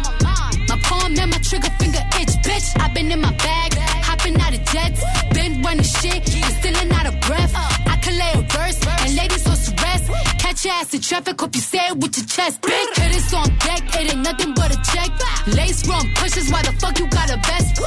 [0.67, 2.67] My palm and my trigger finger itch, bitch.
[2.79, 3.73] i been in my bag,
[4.07, 5.01] hopping out of jets.
[5.33, 7.53] Been running shit, and still out of breath.
[7.55, 10.05] I can lay a verse, and ladies on rest.
[10.39, 12.61] Catch your ass in traffic, hope you say it with your chest.
[12.61, 15.09] Big hitters on deck, it ain't nothing but a check.
[15.47, 17.81] Lace run pushes, why the fuck you got a vest?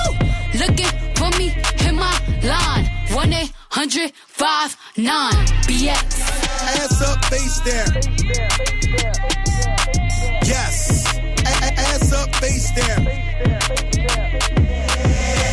[0.60, 1.48] Looking for me,
[1.82, 2.86] hit my line.
[3.12, 5.32] 1 800 59
[5.66, 6.53] BX.
[6.94, 7.90] Ass up, face down.
[10.44, 11.04] Yes.
[11.44, 13.04] Ass up, face down.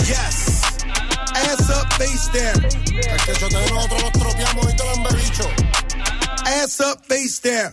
[0.05, 0.85] Yes.
[1.33, 2.63] Ass up, face down.
[2.63, 5.01] Es que yo te nosotros los tropeamos y te lo han.
[6.45, 7.71] Ass up, face down.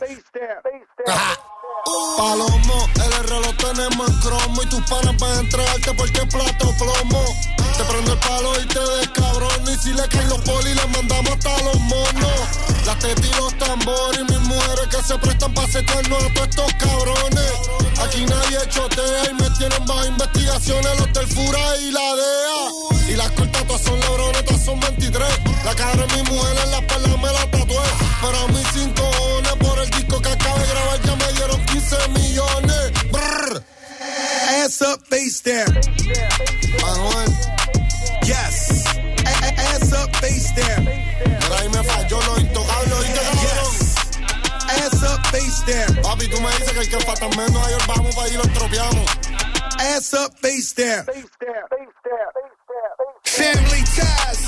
[2.16, 7.24] Palomo, el reloj tenemos en cromo y tus panas van a entregarte porque plato plomo.
[7.76, 9.62] Te prendo el palo y te des cabrón.
[9.66, 12.40] Y si le caen los polis, le mandamos hasta los monos.
[12.86, 16.72] Las tetas los tambores y mis mujeres que se prestan para setearnos a todos estos
[16.74, 17.52] cabrones.
[18.02, 23.12] Aquí nadie chotea y me tienen bajo investigaciones los del Fura y la DEA.
[23.12, 25.28] Y las cortas todas son lebrones, todas son 23.
[25.64, 27.86] La cara de mi mujer en la espalda me la tatué.
[28.20, 29.08] Pero a mí cinco
[29.60, 32.67] por el disco que acabo de grabar ya me dieron 15 millones.
[34.68, 34.74] Brr.
[34.74, 35.72] Ass up, face down.
[36.82, 37.32] Manuel,
[38.24, 38.84] Yes.
[39.24, 40.84] A- a- ass up, face down.
[40.84, 43.74] por ahí me falló lo intocable, ¿oíste, cabrón?
[44.68, 46.02] Ass up, face down.
[46.02, 48.38] Papi, tú me dices que el que falta en Nueva York vamos para allí y
[48.38, 49.10] lo estropeamos.
[49.78, 51.06] Ass up, face down.
[53.24, 54.40] Family ties.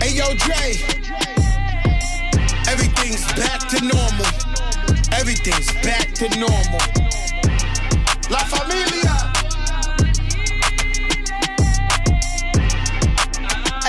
[0.00, 0.76] Hey, yo, Dre.
[2.68, 4.26] Everything's back to normal.
[5.12, 6.80] Everything's back to normal.
[8.28, 9.32] La familia.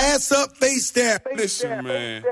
[0.00, 1.18] Ass up, face down.
[1.34, 2.22] Listen, man.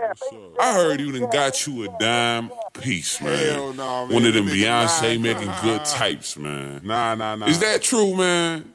[0.61, 3.37] I heard you done got you a dime piece, man.
[3.37, 4.15] Hell nah, man.
[4.15, 5.63] One of them Beyonce nah, making nah.
[5.63, 6.81] good types, man.
[6.85, 7.47] Nah, nah, nah.
[7.47, 8.73] Is that true, man?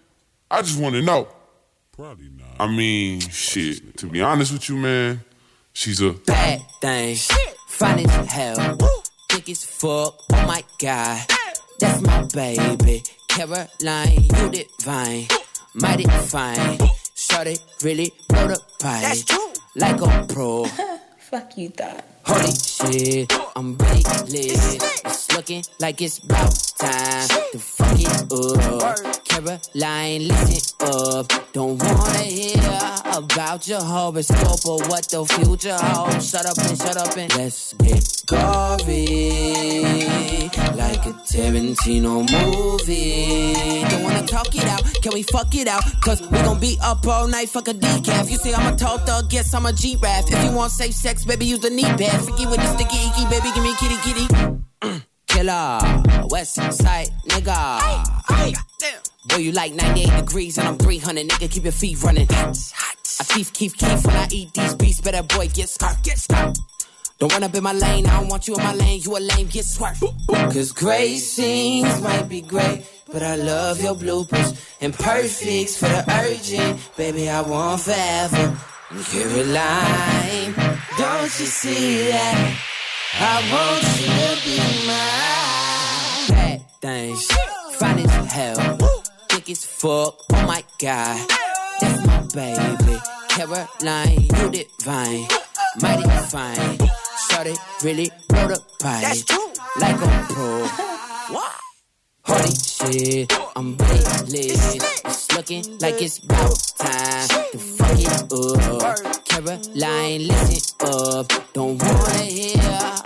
[0.50, 1.28] I just want to know.
[1.94, 2.48] Probably not.
[2.60, 3.98] I mean, shit.
[3.98, 5.22] To be honest with you, man,
[5.72, 7.16] she's a bad thing.
[7.68, 8.78] Fine as hell.
[9.30, 10.22] Thick as fuck.
[10.34, 11.26] Oh my god.
[11.80, 13.02] That's my baby.
[13.32, 15.26] Caroline, you divine.
[15.74, 16.78] Mighty fine.
[17.16, 19.02] Shorty really blow the pipe.
[19.04, 19.54] That's true.
[19.76, 20.66] Like a pro.
[21.18, 22.04] Fuck you thought.
[22.26, 22.52] Holy
[22.82, 24.84] shit, I'm really lit.
[25.06, 29.26] It's looking like it's about time to fuck it up.
[29.26, 31.32] Caroline, listen up.
[31.54, 32.58] Don't wanna hear
[33.14, 36.30] about your horoscope or what the future holds.
[36.30, 39.52] Shut up and shut up and let's get gory.
[40.76, 43.84] Like a Tarantino movie.
[43.90, 45.84] Don't wanna talk it out, can we fuck it out?
[46.02, 48.30] Cause we gon' be up all night, fuck a decaf.
[48.30, 50.26] You say I'm a tall thug, guess I'm a G-Rap.
[50.28, 52.22] If you want safe sex, baby, use the knee pad.
[52.22, 55.02] Freaky with the sticky icky, baby, give me kitty kitty.
[55.28, 55.80] Killer,
[56.30, 57.80] West Side nigga.
[59.30, 61.52] Boy, you like 98 degrees and I'm 300, nigga.
[61.52, 62.28] Keep your feet running.
[62.30, 65.02] I keep, keep, keep when I eat these beats.
[65.02, 66.56] Better boy, get scarf, get scarf.
[67.20, 69.00] Don't run up in my lane, I don't want you in my lane.
[69.04, 70.04] You a lame, get swerved.
[70.28, 74.60] Cause great scenes might be great, but I love your bloopers.
[74.82, 78.58] And perfects for the urgent, baby, I want forever.
[78.92, 80.54] Caroline,
[80.98, 82.58] don't you see that?
[83.14, 86.28] I want you to be mine.
[86.28, 87.26] Bad things,
[87.80, 88.78] fine as hell,
[89.30, 90.26] thick as fuck.
[90.34, 91.26] Oh my god,
[91.80, 93.00] that's my baby.
[93.30, 95.26] Caroline, you divine,
[95.82, 96.78] mighty fine.
[97.30, 99.08] Shorty really blow the pipe
[99.80, 100.68] like a pro.
[102.32, 104.56] Holy shit, I'm really.
[105.04, 109.31] It's looking like it's about time to fuck it up.
[109.44, 111.32] Caroline, listen up.
[111.54, 112.62] Don't wanna hear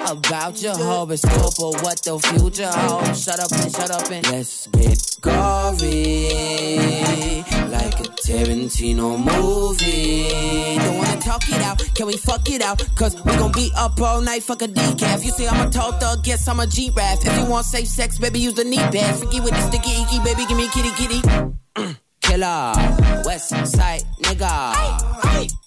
[0.10, 3.24] about your horoscope or what the future holds.
[3.24, 6.28] Shut up and shut up and let's get gory.
[7.72, 10.78] Like a Tarantino movie.
[10.78, 12.84] Don't wanna talk it out, can we fuck it out?
[12.96, 15.24] Cause we gon' be up all night, fuck a decaf.
[15.24, 17.26] You say I'm a tall thug, guess I'm a G-Raf.
[17.26, 19.16] If you want safe sex, baby, use the knee pad.
[19.16, 21.22] Freaky with the sticky icky, baby, give me kitty kitty.
[22.22, 22.74] Killer,
[23.26, 25.65] West Side nigga.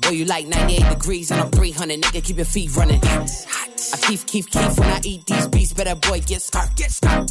[0.00, 3.00] Boy, you like 98 degrees and I'm 300, nigga, keep your feet running.
[3.04, 7.28] I keep, keep, keep when I eat these beats, better boy, get scarf, get scarf.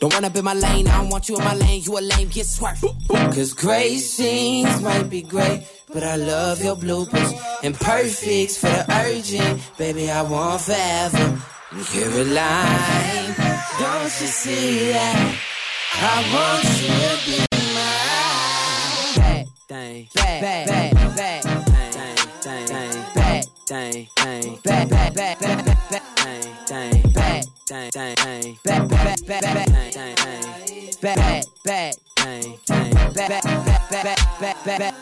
[0.00, 2.00] Don't run up in my lane, I don't want you in my lane, you a
[2.00, 2.82] lame, get swerved.
[3.08, 7.32] Cause great scenes might be great, but I love your bloopers.
[7.62, 11.40] And perfects for the urgent, baby, I want forever.
[11.92, 13.34] Caroline,
[13.78, 15.38] don't you see that?
[15.94, 19.14] I want you to be mine.
[19.16, 21.01] Bad thing, bad, bad, bad,
[23.72, 29.26] bad thing, thing, bad, bad, bad, bad, bad thing, thing, bad thing, thing, bad, bad,
[29.26, 33.42] bad, bad, thing, thing, bad, bad thing, thing, bad, bad,
[33.90, 34.94] bad, bad, bad, bad.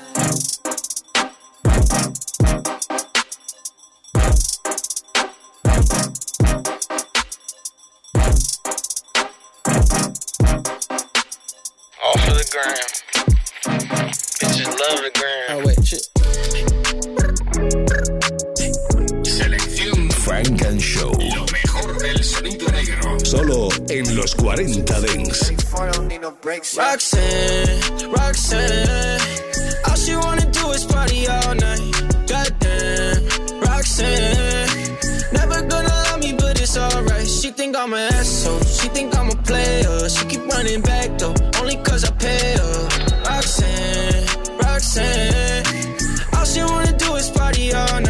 [12.04, 12.86] Off of the gram.
[14.38, 15.58] Bitches love the gram.
[15.58, 16.19] Oh, wait, shit.
[23.30, 25.54] Solo en los 40 Dance.
[26.76, 29.18] Roxanne, Roxanne.
[29.86, 31.94] All she wanna do is party all night.
[32.26, 33.28] Goddamn,
[33.60, 34.66] Roxanne.
[35.32, 37.28] Never gonna love me, but it's alright.
[37.28, 38.64] She think I'm an asshole.
[38.64, 40.08] She think I'm a player.
[40.08, 42.88] She keep running back though, only cause I pay her.
[43.28, 44.26] Roxanne,
[44.58, 45.64] Roxanne.
[46.34, 48.09] All she wanna do is party all night.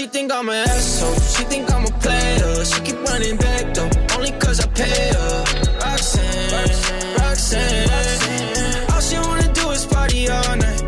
[0.00, 1.12] She think I'm an asshole.
[1.12, 2.64] She think I'm a player.
[2.64, 5.44] She keep running back though, only cause I pay her.
[5.78, 8.90] Roxanne, Roxanne.
[8.94, 10.80] All she wanna do is party all night.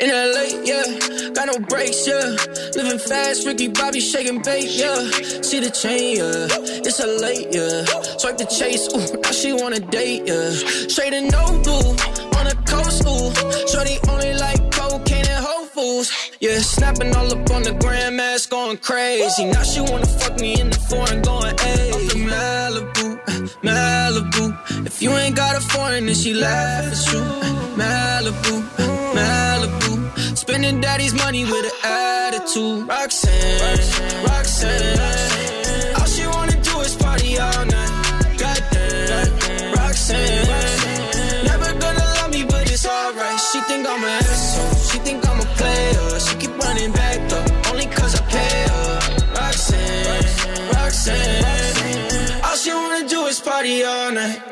[0.00, 2.36] In LA, yeah, got no brakes, yeah.
[2.76, 5.00] Living fast, Ricky Bobby shaking bait, yeah.
[5.40, 6.84] See the chain, yeah.
[6.84, 7.84] It's a late, yeah.
[8.18, 10.50] Swipe the chase, ooh, now she wanna date, yeah.
[10.86, 11.96] Straight and no blue,
[12.36, 13.32] on the coast, ooh.
[13.72, 14.71] Shorty only like
[16.40, 16.58] yeah.
[16.58, 19.44] Snapping all up on the grandmas, going crazy.
[19.44, 23.06] Now she wanna fuck me in the foreign, going, the Malibu,
[23.66, 24.86] Malibu.
[24.86, 27.22] If you ain't got a foreign, then she laugh at you.
[27.80, 28.54] Malibu,
[29.16, 29.92] Malibu.
[30.36, 32.88] Spending daddy's money with an attitude.
[32.88, 35.94] Roxanne, Roxanne.
[35.98, 37.71] All she wanna do is party all night.
[53.62, 54.42] Party all night.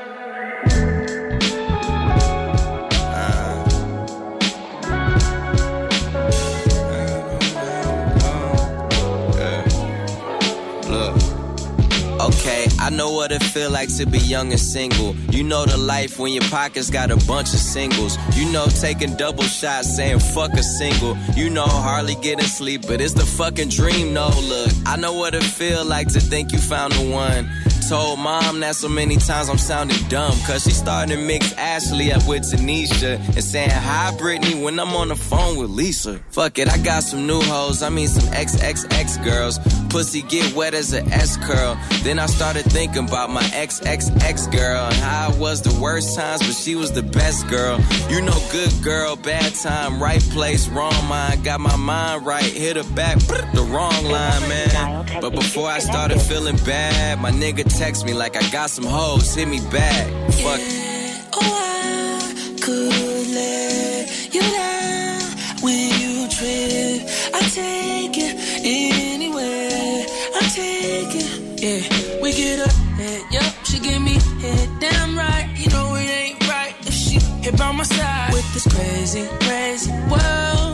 [12.20, 15.16] Okay, I know what it feel like to be young and single.
[15.30, 18.16] You know the life when your pockets got a bunch of singles.
[18.36, 21.16] You know taking double shots saying fuck a single.
[21.34, 24.12] You know hardly getting sleep, but it's the fucking dream.
[24.14, 27.50] No, look, I know what it feel like to think you found the one.
[27.90, 30.38] Told mom that so many times I'm sounding dumb.
[30.46, 33.18] Cause she starting to mix Ashley up with Tanisha.
[33.18, 36.20] And saying hi Brittany when I'm on the phone with Lisa.
[36.30, 37.82] Fuck it, I got some new hoes.
[37.82, 39.58] I mean some XXX girls.
[39.88, 41.76] Pussy get wet as an S curl.
[42.04, 44.84] Then I started thinking about my XXX girl.
[44.84, 47.80] And how I was the worst times, but she was the best girl.
[48.08, 51.42] You know, good girl, bad time, right place, wrong mind.
[51.42, 55.20] Got my mind right, hit her back, the wrong line, man.
[55.20, 59.34] But before I started feeling bad, my nigga text me like I got some hoes,
[59.34, 60.06] hit me back.
[60.44, 60.60] Fuck.
[60.60, 65.22] Yeah, oh, I could let you down
[65.64, 67.00] when you trip.
[67.32, 70.04] I take it anywhere.
[70.38, 71.28] I take it.
[71.64, 72.74] Yeah, we get up.
[73.00, 75.48] Head, yep, she give me head damn right.
[75.56, 79.90] You know it ain't right if she here by my side with this crazy, crazy
[80.10, 80.69] world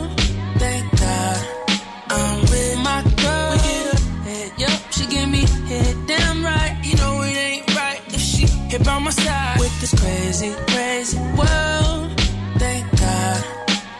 [8.87, 12.09] by my side with this crazy, crazy world.
[12.57, 13.43] Thank God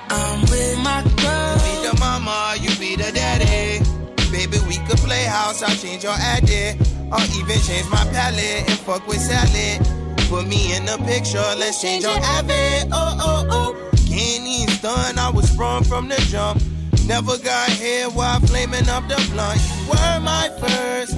[0.10, 1.56] I'm with my girl.
[1.68, 3.84] be the mama, you be the daddy.
[4.32, 6.80] Baby, we could play house, I'll change your addy.
[7.12, 9.86] Or even change my palette and fuck with salad.
[10.30, 12.88] Put me in the picture, let's change your habit.
[12.92, 13.92] Oh, oh, oh.
[14.08, 16.62] Can't I was sprung from the jump.
[17.06, 19.60] Never got here while flaming up the blunt.
[19.60, 21.16] You were my first.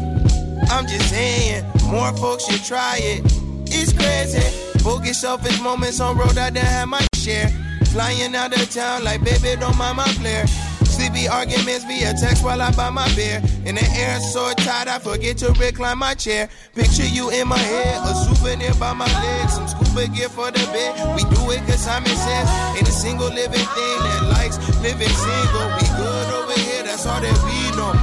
[0.71, 3.48] I'm just saying, more folks should try it.
[3.71, 4.43] It's crazy.
[4.83, 7.49] Bogus selfish moments on road, I done had my share.
[7.91, 10.47] Flying out of town like baby, don't mind my flare.
[10.85, 13.41] Sleepy arguments via text while I buy my beer.
[13.65, 16.49] In the air so tight, I forget to recline my chair.
[16.75, 19.53] Picture you in my head, a souvenir by my legs.
[19.53, 21.15] Some scuba gear for the bed.
[21.15, 25.67] We do it cause Simon says, ain't a single living thing that likes living single.
[25.77, 27.93] We good over here, that's all that we know.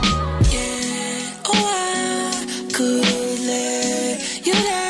[1.48, 4.85] Oh, I could let you down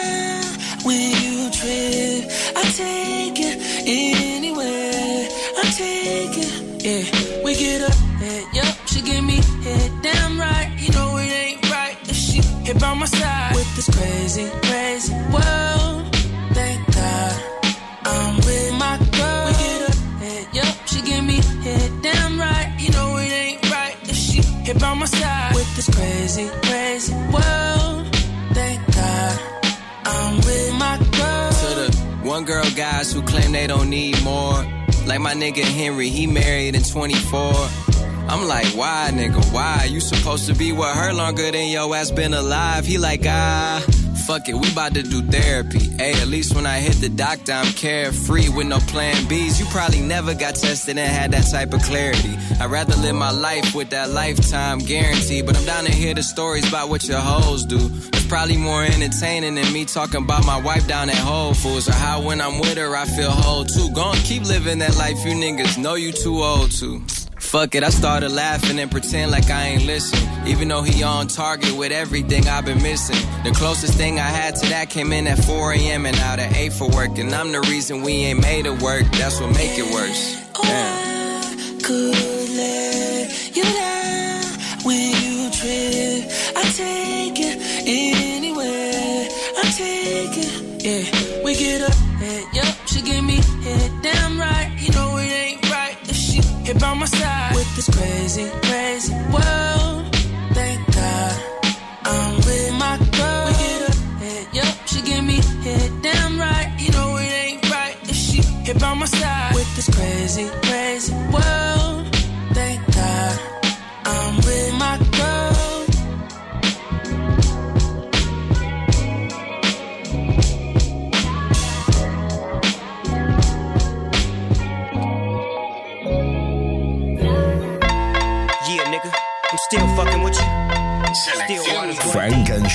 [13.77, 16.09] this crazy, crazy world.
[16.53, 17.43] Thank God
[18.05, 19.47] I'm with my girl.
[19.47, 22.75] We get up, head, yup, she give me head damn right.
[22.79, 27.13] You know it ain't right if she here by my side with this crazy, crazy
[27.13, 28.07] world.
[28.55, 29.41] Thank God
[30.05, 31.51] I'm with my girl.
[31.53, 34.65] To the one girl guys who claim they don't need more.
[35.05, 37.53] Like my nigga Henry, he married in 24.
[38.29, 39.87] I'm like, why, nigga, why?
[39.89, 42.85] You supposed to be with her longer than your ass been alive.
[42.85, 43.85] He like, ah,
[44.27, 45.79] fuck it, we about to do therapy.
[45.79, 49.61] Hey, at least when I hit the doctor, I'm carefree with no plan Bs.
[49.61, 52.37] You probably never got tested and had that type of clarity.
[52.61, 55.43] I'd rather live my life with that lifetime guarantee.
[55.43, 57.79] But I'm down to hear the stories about what your hoes do.
[57.79, 61.93] It's probably more entertaining than me talking about my wife down at Whole Foods or
[61.93, 63.89] how when I'm with her I feel whole too.
[63.93, 67.26] Go keep living that life you niggas know you too old to.
[67.57, 70.19] Fuck it, I started laughing and pretend like I ain't listen.
[70.47, 73.17] Even though he on target with everything I've been missing.
[73.45, 76.05] The closest thing I had to that came in at 4 a.m.
[76.05, 77.17] and out at 8 for work.
[77.17, 79.05] And I'm the reason we ain't made it work.
[79.13, 80.37] That's what make it worse.
[80.55, 81.81] Oh, Damn.
[81.81, 82.13] could
[82.59, 84.45] let you down
[84.85, 86.46] when you trip.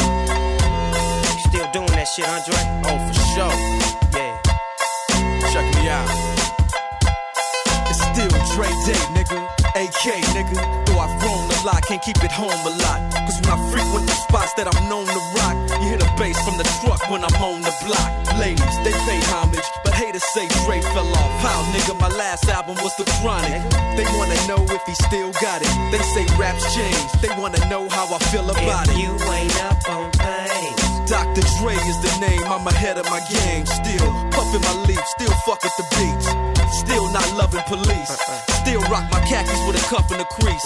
[1.48, 2.54] still doing that shit, Andre?
[2.84, 3.54] Oh, for sure.
[4.14, 4.40] Yeah.
[5.52, 6.08] Check me out.
[7.88, 9.38] It's still Dre Day, nigga.
[9.74, 10.04] AK,
[10.34, 10.91] nigga.
[11.72, 13.00] Though I've grown a lot, can't keep it home a lot.
[13.12, 16.36] Cause when I frequent the spots that I'm known to rock, you hear the bass
[16.44, 18.10] from the truck when I'm on the block.
[18.38, 21.32] Ladies, they pay homage, but haters say Dre fell off.
[21.40, 23.62] How, nigga, my last album was The Chronic.
[23.96, 25.72] They wanna know if he still got it.
[25.92, 27.12] They say raps change.
[27.20, 29.00] They wanna know how I feel about If it.
[29.02, 31.10] you ain't up on things.
[31.10, 31.42] Dr.
[31.60, 33.66] Dre is the name, I'm ahead of my game.
[33.66, 36.28] Still puffin' my leaf, still fuck with the beats.
[36.72, 38.10] Still not loving police.
[38.10, 38.52] Uh-uh.
[38.64, 40.64] Still rock my khakis with a cuff and a crease.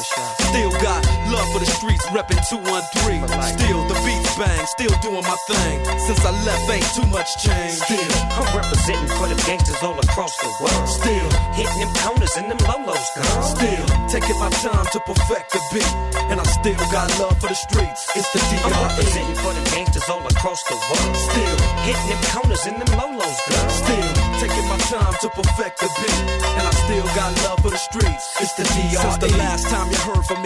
[0.56, 3.28] Still got love for the streets, reppin' 213.
[3.28, 5.84] Still the beats bang, still doing my thing.
[6.00, 7.76] Since I left, ain't too much change.
[7.76, 8.08] Still,
[8.40, 10.88] I'm representing for them gangsters all across the world.
[10.88, 13.42] Still, hitting them corners and them lolos, girl.
[13.44, 15.92] Still, taking my time to perfect the beat.
[16.32, 18.08] And I still got love for the streets.
[18.16, 18.80] It's the I'm D.R.E.
[18.80, 21.16] representing for them gangsters all across the world.
[21.20, 23.68] Still, hitting them corners and them lolos, girl.
[23.68, 26.20] Still, taking my time to perfect the beat.
[26.56, 28.24] And I still got love for the streets.
[28.40, 29.04] It's the D.R.E.
[29.04, 30.45] Since the last time you heard from me,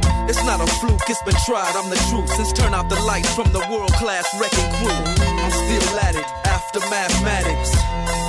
[0.29, 2.29] It's not a fluke, it's been tried, I'm the truth.
[2.35, 5.01] Since turn out the lights from the world class wrecking crew.
[5.41, 7.71] I'm still at it, after mathematics.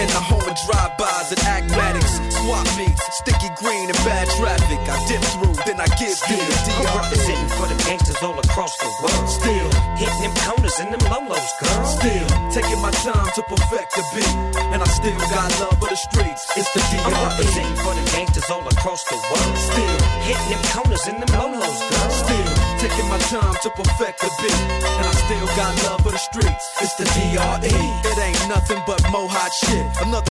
[0.00, 2.18] In the home of drive-bys and acmatics.
[2.42, 4.80] Swap meets, sticky green and bad traffic.
[4.88, 5.51] I dip through,
[5.82, 9.26] I give you the I'm representing for the gangsters all across the world.
[9.26, 9.66] Still
[9.98, 11.82] hitting them corners and them lolos, girl.
[11.98, 14.62] Still taking my time to perfect the beat.
[14.70, 16.46] And I still got love for the streets.
[16.54, 17.02] It's the D.R.E.
[17.02, 19.54] I'm representing for the gangsters all across the world.
[19.58, 22.10] Still hitting them corners and them lolos, girl.
[22.14, 24.62] Still taking my time to perfect the beat.
[24.86, 26.64] And I still got love for the streets.
[26.78, 27.74] It's the DRE.
[28.06, 29.82] It ain't nothing but mohawk shit.
[29.98, 30.31] Another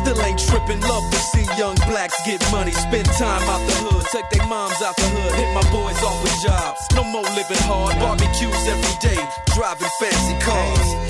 [0.00, 2.72] Still ain't tripping, love to see young blacks get money.
[2.72, 6.22] Spend time out the hood, take their moms out the hood, hit my boys off
[6.22, 6.80] with jobs.
[6.94, 9.20] No more living hard, barbecues every day,
[9.52, 11.09] driving fancy cars.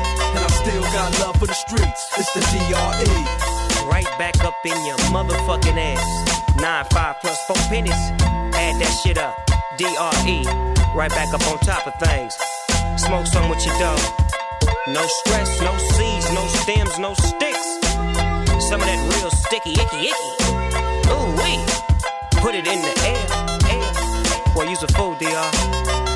[0.35, 2.01] and I still got love for the streets.
[2.17, 3.87] It's the DRE.
[3.89, 6.55] Right back up in your motherfucking ass.
[6.61, 8.01] Nine five plus four pennies.
[8.55, 9.35] Add that shit up.
[9.77, 10.43] DRE.
[10.95, 12.35] Right back up on top of things.
[12.97, 13.99] Smoke some with your dog.
[14.87, 17.67] No stress, no seeds, no stems, no sticks.
[18.67, 20.31] Some of that real sticky, icky, icky.
[21.11, 21.59] Ooh wee.
[22.41, 23.25] Put it in the air,
[23.69, 24.53] air.
[24.55, 26.10] Well, use a fool, DR.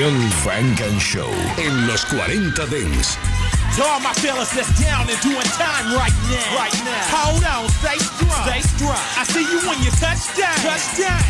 [0.00, 3.18] Selección Funk and Show en los 40 Dance.
[3.76, 6.56] To all my fellas that's down and doing time right now.
[6.56, 7.04] Right now.
[7.12, 8.48] Hold on, stay strong.
[8.48, 8.96] Stay strong.
[8.96, 10.56] I see you when you touch down.
[10.64, 11.20] Touch down.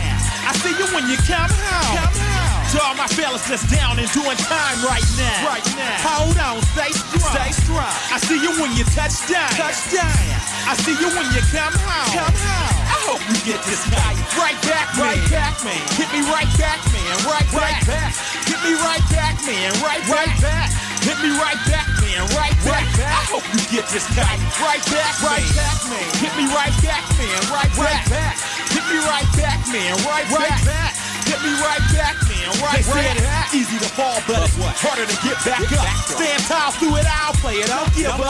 [0.47, 1.99] I see you when you come home.
[1.99, 2.51] Come home.
[2.71, 5.51] To all my fellas that's down and doing time right now.
[5.51, 6.07] Right now.
[6.07, 7.35] Hold on, stay strong.
[7.35, 7.95] Stay strong.
[8.15, 9.51] I see you when you touch down.
[9.59, 10.15] Touch down.
[10.71, 12.15] I see you when you come home.
[12.15, 12.81] Come home.
[12.87, 14.15] I hope you get this night.
[14.39, 15.19] Right back, man.
[15.19, 15.83] Right back, man.
[15.99, 17.15] Hit me right back, man.
[17.27, 17.83] Right back.
[17.83, 18.30] Right back.
[18.51, 19.71] Hit me right back, man.
[19.79, 20.27] Right back.
[20.27, 20.69] Right back.
[21.07, 22.27] Hit me right back, man.
[22.35, 22.83] Right back.
[22.99, 24.43] I hope you get this tight.
[24.59, 26.03] Right back, right back, man.
[26.19, 27.39] Hit me right back, man.
[27.47, 28.11] Right back.
[28.75, 29.95] Hit me right back, man.
[30.03, 30.99] Right back.
[31.31, 32.40] Hit me right back, man.
[32.59, 33.55] Right back.
[33.55, 35.87] Easy to fall, but it's harder to get back up.
[36.07, 38.27] Stand tall through it all, play it, don't give up.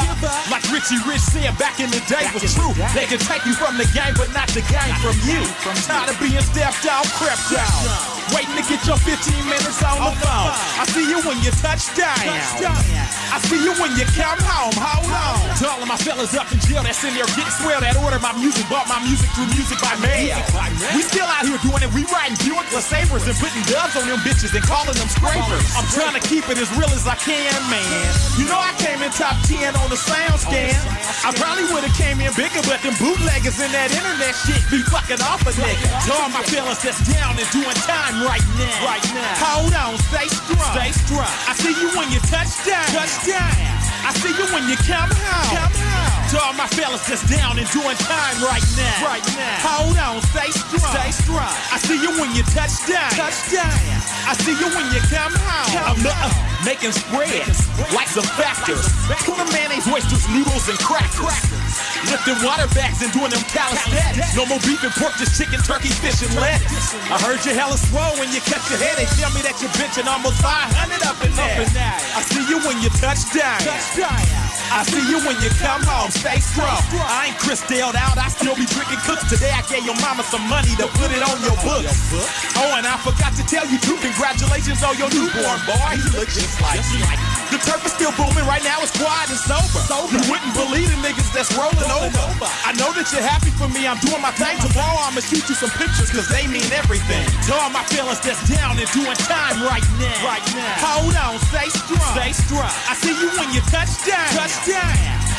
[0.52, 2.72] Like Richie Rich said back in the day was true.
[2.92, 5.40] They can take you from the game, but not the game from you.
[5.64, 7.84] From Tired of being stepped out, crept out.
[8.36, 9.16] Waiting to get your 15
[9.48, 10.52] minutes on the phone.
[10.78, 12.14] I see you when you touch down.
[12.20, 14.74] I see you when you come home.
[14.76, 15.38] Hold on.
[15.58, 18.18] To all of my fellas up in jail that's in there getting swell that order
[18.22, 20.38] my music, bought my music through music by mail.
[20.94, 21.90] We still out here doing it.
[21.90, 25.70] We riding Buick LeSabres and putting dubs on them bitches and calling them scrapers.
[25.78, 28.10] I'm trying to keep it as real as I can, man.
[28.34, 30.74] You know I came in top 10 on the SoundScan.
[31.22, 34.82] I probably would have came in bigger, but them bootleggers in that internet shit be
[34.90, 35.86] fucking off a nigga.
[36.10, 38.82] All my fellas that's down and doing time right now.
[38.82, 39.46] Right now.
[39.46, 40.74] Hold on, stay strong.
[40.74, 41.30] Stay strong.
[41.46, 42.86] I see you when you touch down.
[42.90, 43.79] Touch down.
[44.04, 45.56] I see you when you come home.
[45.56, 46.28] Come home.
[46.30, 49.02] To all my fellas that's down and doing time right now.
[49.02, 49.66] Right now.
[49.66, 50.94] Hold on, stay strong.
[50.94, 51.54] Stay strong.
[51.74, 53.10] I see you when you touch down.
[53.18, 53.74] Touch down.
[54.30, 55.74] I see you when you come home.
[55.90, 56.30] I'm the, uh,
[56.62, 58.86] making spreads like some factors.
[59.26, 61.34] Tuna mayonnaise, oysters, noodles, and crackers.
[62.08, 64.32] Lifting water bags and doing them calisthenics.
[64.38, 66.94] No more beef and pork, just chicken, turkey, fish, and lettuce.
[67.10, 68.96] I heard you hella swole when you cut your head.
[68.96, 71.58] They tell me that you're bitching almost 500 up and there.
[72.14, 73.58] I see you when you touch down.
[73.98, 76.10] I see you when you come home.
[76.10, 76.78] Stay strong.
[76.94, 78.18] I ain't Chris Dale out.
[78.18, 79.26] I still be drinking cooks.
[79.28, 81.82] Today I gave your mama some money to put it on your book.
[82.54, 83.98] Oh, and I forgot to tell you too.
[83.98, 85.98] Congratulations on your newborn boy.
[85.98, 87.39] He looks just like you.
[87.50, 88.78] The turf is still booming right now.
[88.78, 89.82] It's quiet and sober.
[90.14, 92.46] You wouldn't believe the niggas that's rolling over.
[92.62, 93.90] I know that you're happy for me.
[93.90, 94.54] I'm doing my thing.
[94.62, 97.26] Tomorrow I'ma shoot you some pictures cause they mean everything.
[97.46, 100.14] To all my feelings that's down and doing time right now.
[100.22, 100.74] Right now.
[100.78, 102.14] Hold on, stay strong.
[102.14, 102.70] Stay strong.
[102.86, 104.30] I see you when you touch down.
[104.30, 104.94] Touch down.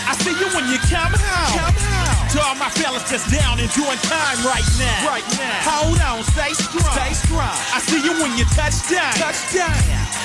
[0.07, 1.55] I see you when you come home.
[1.55, 2.20] Come home.
[2.31, 5.03] To all my fellas that's down and doing time right now.
[5.03, 5.67] Right now.
[5.67, 6.95] Hold on, stay strong.
[6.95, 7.51] Stay strong.
[7.75, 9.11] I see you when you touch down.
[9.19, 9.75] Touch down.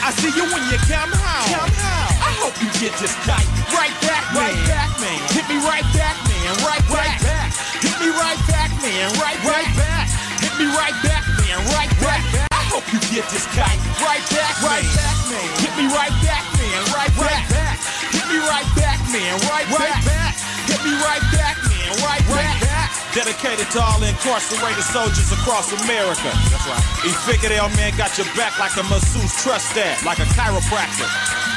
[0.07, 1.51] I see you when you come home.
[1.51, 2.15] Come home.
[2.23, 3.43] I hope you get this tight.
[3.75, 4.55] Right back, man.
[4.55, 5.19] Right back, man.
[5.35, 6.55] Hit me right back, man.
[6.63, 7.19] Right back.
[7.19, 7.51] Right back.
[7.83, 9.07] Hit me right back, man.
[9.19, 10.07] Right right back.
[10.39, 11.59] Hit me right back, man.
[11.75, 12.23] Right back.
[12.55, 13.83] I hope you get this tight.
[13.99, 15.49] Right back, right back, man.
[15.59, 16.79] Hit me right back, man.
[16.95, 17.51] Right back.
[18.15, 19.43] Hit me right back, man.
[19.51, 20.07] Right back.
[20.71, 21.66] Hit me right back,
[22.03, 22.91] Right back.
[23.15, 26.31] Dedicated to all incarcerated soldiers across America.
[26.51, 26.85] That's right.
[27.07, 29.33] E Figueroa, man, got your back like a masseuse.
[29.43, 31.09] Trust that, like a chiropractor.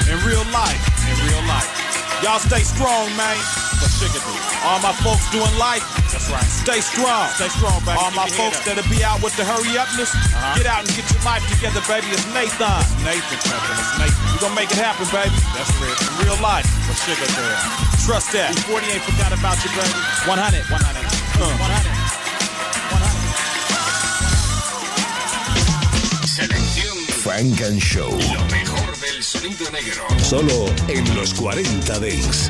[0.07, 1.88] In real life, in real life.
[2.19, 3.39] Y'all stay strong, man.
[3.79, 4.35] But shiggity.
[4.67, 5.87] All my folks doing life.
[6.11, 6.43] That's right.
[6.43, 7.31] Stay strong.
[7.39, 7.95] Stay strong, baby.
[7.95, 10.11] All my folks that'll be out with the hurry upness.
[10.11, 10.59] Uh-huh.
[10.59, 12.11] Get out and get your life together, baby.
[12.11, 12.59] It's Nathan.
[12.59, 13.75] It's Nathan, Nathan.
[13.79, 14.19] It's Nathan.
[14.35, 15.31] You gonna make it happen, baby.
[15.55, 15.95] That's real.
[15.95, 16.67] In real life.
[16.91, 17.55] But sugar there.
[18.03, 18.51] Trust that.
[18.67, 19.95] 40 ain't forgot about you, baby.
[20.27, 20.67] 100.
[20.67, 20.75] 100.
[21.39, 21.55] Uh.
[21.55, 21.99] 100.
[26.27, 28.11] Selección Funk and Show.
[29.19, 30.07] Del sonido negro.
[30.23, 32.49] Solo en los 40 Dents.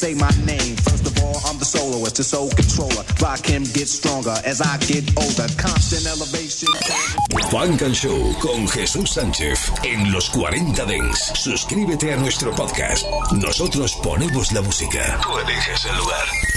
[0.00, 0.76] say my name.
[0.88, 3.04] First of all, I'm the soloist, the soul controller.
[3.20, 5.46] Rock him, get stronger as I get older.
[5.60, 6.72] Constant elevation.
[7.50, 11.32] Funk and Show con Jesús Sánchez en los 40 Dents.
[11.34, 13.04] Suscríbete a nuestro podcast.
[13.32, 15.20] Nosotros ponemos la música.
[15.22, 16.40] Tú el lugar.